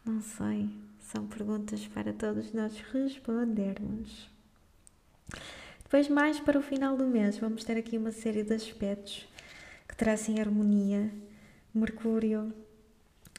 Não 0.04 0.20
sei. 0.20 0.72
São 1.00 1.28
perguntas 1.28 1.88
para 1.90 2.12
todos 2.12 2.52
nós 2.54 2.76
respondermos. 2.92 4.28
Depois, 5.84 6.10
mais 6.10 6.40
para 6.40 6.58
o 6.58 6.64
final 6.64 6.98
do 6.98 7.06
mês, 7.06 7.38
vamos 7.38 7.64
ter 7.64 7.78
aqui 7.78 8.00
uma 8.00 8.12
série 8.12 8.42
de 8.42 8.56
aspectos 8.56 9.28
que 9.88 9.96
trazem 9.96 10.40
harmonia. 10.40 11.14
Mercúrio 11.72 12.52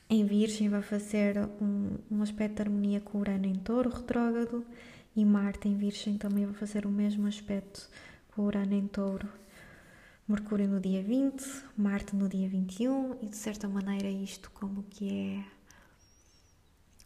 em 0.08 0.24
Virgem 0.24 0.68
vai 0.68 0.82
fazer 0.82 1.36
um, 1.60 1.98
um 2.10 2.22
aspecto 2.22 2.56
de 2.56 2.62
harmonia 2.62 3.00
com 3.00 3.18
Urano 3.18 3.46
em 3.46 3.54
Touro 3.54 3.90
retrógrado 3.90 4.64
e 5.14 5.24
Marte 5.24 5.68
em 5.68 5.76
Virgem 5.76 6.16
também 6.16 6.46
vai 6.46 6.54
fazer 6.54 6.86
o 6.86 6.90
mesmo 6.90 7.26
aspecto 7.26 7.88
com 8.28 8.42
Urano 8.42 8.74
em 8.74 8.86
Touro. 8.86 9.28
Mercúrio 10.28 10.68
no 10.68 10.80
dia 10.80 11.02
20, 11.02 11.44
Marte 11.76 12.14
no 12.14 12.28
dia 12.28 12.48
21 12.48 13.18
e 13.22 13.26
de 13.26 13.36
certa 13.36 13.68
maneira 13.68 14.08
isto 14.08 14.50
como 14.52 14.82
que 14.84 15.08
é 15.08 15.44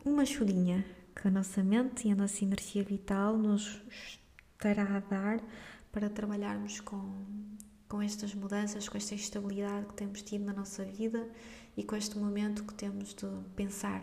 uma 0.04 0.24
churinha 0.24 0.84
que 1.14 1.28
a 1.28 1.30
nossa 1.30 1.62
mente 1.62 2.08
e 2.08 2.12
a 2.12 2.14
nossa 2.14 2.44
energia 2.44 2.82
vital 2.82 3.36
nos 3.36 3.80
estará 3.88 4.96
a 4.96 5.00
dar 5.00 5.40
para 5.92 6.08
trabalharmos 6.08 6.80
com, 6.80 7.26
com 7.90 8.00
estas 8.00 8.32
mudanças, 8.32 8.88
com 8.88 8.96
esta 8.96 9.16
instabilidade 9.16 9.86
que 9.86 9.94
temos 9.94 10.22
tido 10.22 10.44
na 10.44 10.52
nossa 10.52 10.84
vida 10.84 11.28
e 11.76 11.82
com 11.82 11.96
este 11.96 12.16
momento 12.16 12.62
que 12.62 12.72
temos 12.72 13.12
de 13.12 13.26
pensar 13.56 14.02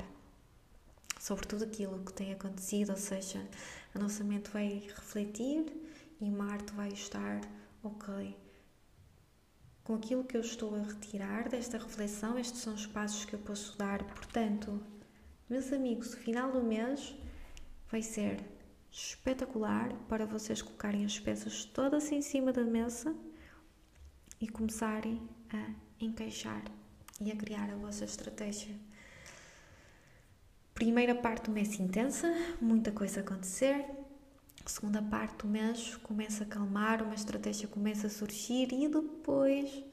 sobre 1.17 1.47
tudo 1.47 1.63
aquilo 1.63 2.03
que 2.03 2.11
tem 2.11 2.33
acontecido, 2.33 2.89
ou 2.89 2.97
seja, 2.97 3.47
a 3.95 3.97
nossa 3.97 4.25
mente 4.25 4.51
vai 4.51 4.83
refletir 4.93 5.73
e 6.19 6.29
Marte 6.29 6.73
vai 6.73 6.89
estar 6.89 7.39
ok. 7.81 8.35
Com 9.85 9.95
aquilo 9.95 10.25
que 10.25 10.35
eu 10.35 10.41
estou 10.41 10.75
a 10.75 10.79
retirar 10.79 11.47
desta 11.47 11.77
reflexão, 11.77 12.37
estes 12.37 12.59
são 12.59 12.73
os 12.73 12.85
passos 12.85 13.23
que 13.23 13.35
eu 13.35 13.39
posso 13.39 13.77
dar. 13.77 14.03
Portanto, 14.03 14.83
meus 15.49 15.71
amigos, 15.71 16.13
o 16.13 16.17
final 16.17 16.51
do 16.51 16.61
mês 16.61 17.15
vai 17.89 18.01
ser 18.01 18.43
espetacular 18.91 19.93
para 20.09 20.25
vocês 20.25 20.61
colocarem 20.61 21.05
as 21.05 21.17
peças 21.17 21.63
todas 21.63 22.11
em 22.11 22.21
cima 22.21 22.51
da 22.51 22.65
mesa 22.65 23.15
e 24.39 24.47
começarem 24.47 25.21
a 25.51 25.71
encaixar 25.99 26.63
e 27.19 27.31
a 27.31 27.35
criar 27.35 27.69
a 27.71 27.75
vossa 27.75 28.05
estratégia. 28.05 28.75
Primeira 30.73 31.15
parte 31.15 31.45
do 31.45 31.51
mês 31.51 31.79
intensa, 31.79 32.31
muita 32.61 32.91
coisa 32.91 33.21
a 33.21 33.23
acontecer. 33.23 33.85
Segunda 34.65 35.01
parte 35.01 35.37
do 35.37 35.47
mês 35.47 35.95
começa 35.97 36.43
a 36.43 36.47
calmar, 36.47 37.01
uma 37.01 37.15
estratégia 37.15 37.67
começa 37.67 38.07
a 38.07 38.09
surgir 38.09 38.71
e 38.71 38.87
depois 38.87 39.83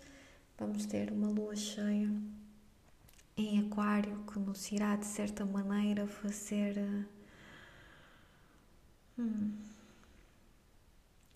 vamos 0.59 0.85
ter 0.85 1.11
uma 1.11 1.29
lua 1.29 1.57
cheia 1.57 2.11
em 3.37 3.61
Aquário 3.61 4.25
que 4.31 4.39
nos 4.39 4.71
irá 4.71 4.97
de 4.97 5.07
certa 5.07 5.45
maneira 5.45 6.07
fazer 6.07 6.77
hum, 9.19 9.53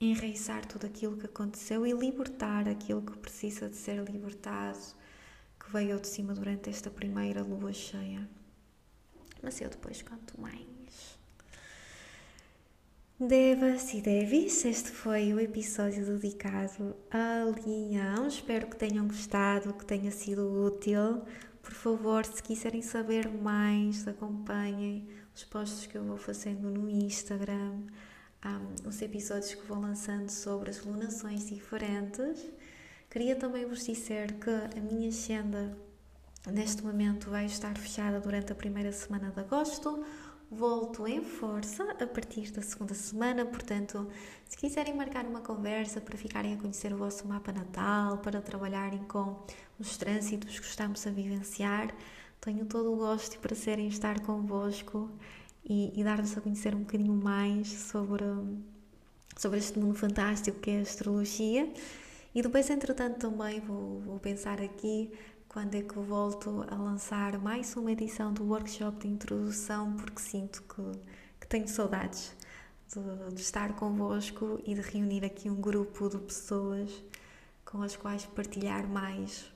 enraizar 0.00 0.64
tudo 0.66 0.86
aquilo 0.86 1.16
que 1.16 1.26
aconteceu 1.26 1.86
e 1.86 1.92
libertar 1.92 2.68
aquilo 2.68 3.02
que 3.02 3.18
precisa 3.18 3.68
de 3.68 3.76
ser 3.76 4.02
libertado 4.08 4.78
que 5.58 5.72
veio 5.72 5.98
de 5.98 6.06
cima 6.06 6.34
durante 6.34 6.70
esta 6.70 6.90
primeira 6.90 7.42
lua 7.42 7.72
cheia. 7.72 8.28
Mas 9.42 9.60
eu 9.60 9.68
depois 9.68 10.02
conto 10.02 10.40
mais. 10.40 11.18
Devas 13.20 13.92
e 13.94 14.00
Devis, 14.00 14.64
este 14.64 14.90
foi 14.90 15.34
o 15.34 15.40
episódio 15.40 16.04
dedicado 16.06 16.94
a 17.10 17.44
Leão. 17.44 18.28
Espero 18.28 18.68
que 18.68 18.76
tenham 18.76 19.08
gostado, 19.08 19.74
que 19.74 19.84
tenha 19.84 20.12
sido 20.12 20.64
útil, 20.64 21.22
Por 21.60 21.72
favor, 21.72 22.24
se 22.24 22.42
quiserem 22.42 22.80
saber 22.80 23.28
mais, 23.28 24.06
acompanhem 24.06 25.06
os 25.34 25.44
posts 25.44 25.86
que 25.86 25.98
eu 25.98 26.04
vou 26.04 26.16
fazendo 26.16 26.70
no 26.70 26.88
Instagram, 26.88 27.82
um, 28.44 28.88
os 28.88 29.02
episódios 29.02 29.54
que 29.54 29.66
vou 29.66 29.78
lançando 29.78 30.28
sobre 30.28 30.70
as 30.70 30.84
lunações 30.84 31.48
diferentes. 31.48 32.44
Queria 33.10 33.34
também 33.34 33.66
vos 33.66 33.84
dizer 33.84 34.34
que 34.34 34.50
a 34.50 34.80
minha 34.80 35.08
agenda 35.08 35.76
neste 36.46 36.84
momento 36.84 37.30
vai 37.30 37.46
estar 37.46 37.76
fechada 37.76 38.20
durante 38.20 38.52
a 38.52 38.54
primeira 38.54 38.92
semana 38.92 39.30
de 39.30 39.40
agosto. 39.40 40.04
Volto 40.50 41.06
em 41.06 41.22
força 41.22 41.84
a 41.92 42.06
partir 42.06 42.50
da 42.52 42.62
segunda 42.62 42.94
semana, 42.94 43.44
portanto, 43.44 44.08
se 44.48 44.56
quiserem 44.56 44.96
marcar 44.96 45.26
uma 45.26 45.42
conversa 45.42 46.00
para 46.00 46.16
ficarem 46.16 46.54
a 46.54 46.56
conhecer 46.56 46.90
o 46.90 46.96
vosso 46.96 47.28
mapa 47.28 47.52
natal, 47.52 48.16
para 48.18 48.40
trabalharem 48.40 49.04
com 49.04 49.44
os 49.78 49.98
trânsitos 49.98 50.58
que 50.58 50.66
estamos 50.66 51.06
a 51.06 51.10
vivenciar, 51.10 51.94
tenho 52.40 52.64
todo 52.64 52.90
o 52.94 52.96
gosto 52.96 53.34
e 53.34 53.38
prazer 53.38 53.78
em 53.78 53.88
estar 53.88 54.20
convosco 54.20 55.10
e, 55.68 55.92
e 55.94 56.02
dar-vos 56.02 56.36
a 56.36 56.40
conhecer 56.40 56.74
um 56.74 56.80
bocadinho 56.80 57.12
mais 57.12 57.68
sobre, 57.68 58.24
sobre 59.36 59.58
este 59.58 59.78
mundo 59.78 59.94
fantástico 59.94 60.58
que 60.60 60.70
é 60.70 60.78
a 60.78 60.82
astrologia. 60.82 61.72
E 62.34 62.42
depois, 62.42 62.70
entretanto, 62.70 63.18
também 63.18 63.60
vou, 63.60 64.00
vou 64.00 64.18
pensar 64.18 64.60
aqui 64.60 65.10
quando 65.48 65.74
é 65.74 65.82
que 65.82 65.96
eu 65.96 66.02
volto 66.02 66.64
a 66.68 66.76
lançar 66.76 67.38
mais 67.38 67.74
uma 67.76 67.90
edição 67.92 68.32
do 68.32 68.44
workshop 68.44 69.00
de 69.00 69.08
introdução, 69.08 69.94
porque 69.96 70.20
sinto 70.20 70.62
que, 70.62 70.82
que 71.40 71.46
tenho 71.46 71.66
saudades 71.66 72.34
de, 72.92 73.34
de, 73.34 73.40
estar 73.40 73.74
convosco 73.74 74.60
e 74.64 74.74
de 74.74 74.80
reunir 74.80 75.24
aqui 75.24 75.50
um 75.50 75.60
grupo 75.60 76.08
de 76.08 76.18
pessoas 76.18 76.90
com 77.64 77.82
as 77.82 77.96
quais 77.96 78.24
partilhar 78.26 78.86
mais 78.86 79.50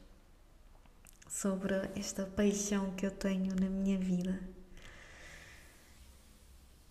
sobre 1.28 1.74
esta 1.94 2.26
paixão 2.26 2.90
que 2.92 3.06
eu 3.06 3.10
tenho 3.10 3.54
na 3.54 3.68
minha 3.68 3.98
vida. 3.98 4.40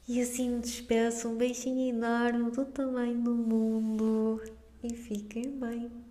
E 0.07 0.19
assim 0.19 0.49
me 0.49 0.61
despeço, 0.61 1.29
um 1.29 1.37
beijinho 1.37 1.87
enorme 1.89 2.51
do 2.51 2.65
tamanho 2.65 3.21
do 3.21 3.33
mundo 3.33 4.41
e 4.83 4.93
fiquem 4.93 5.59
bem. 5.59 6.10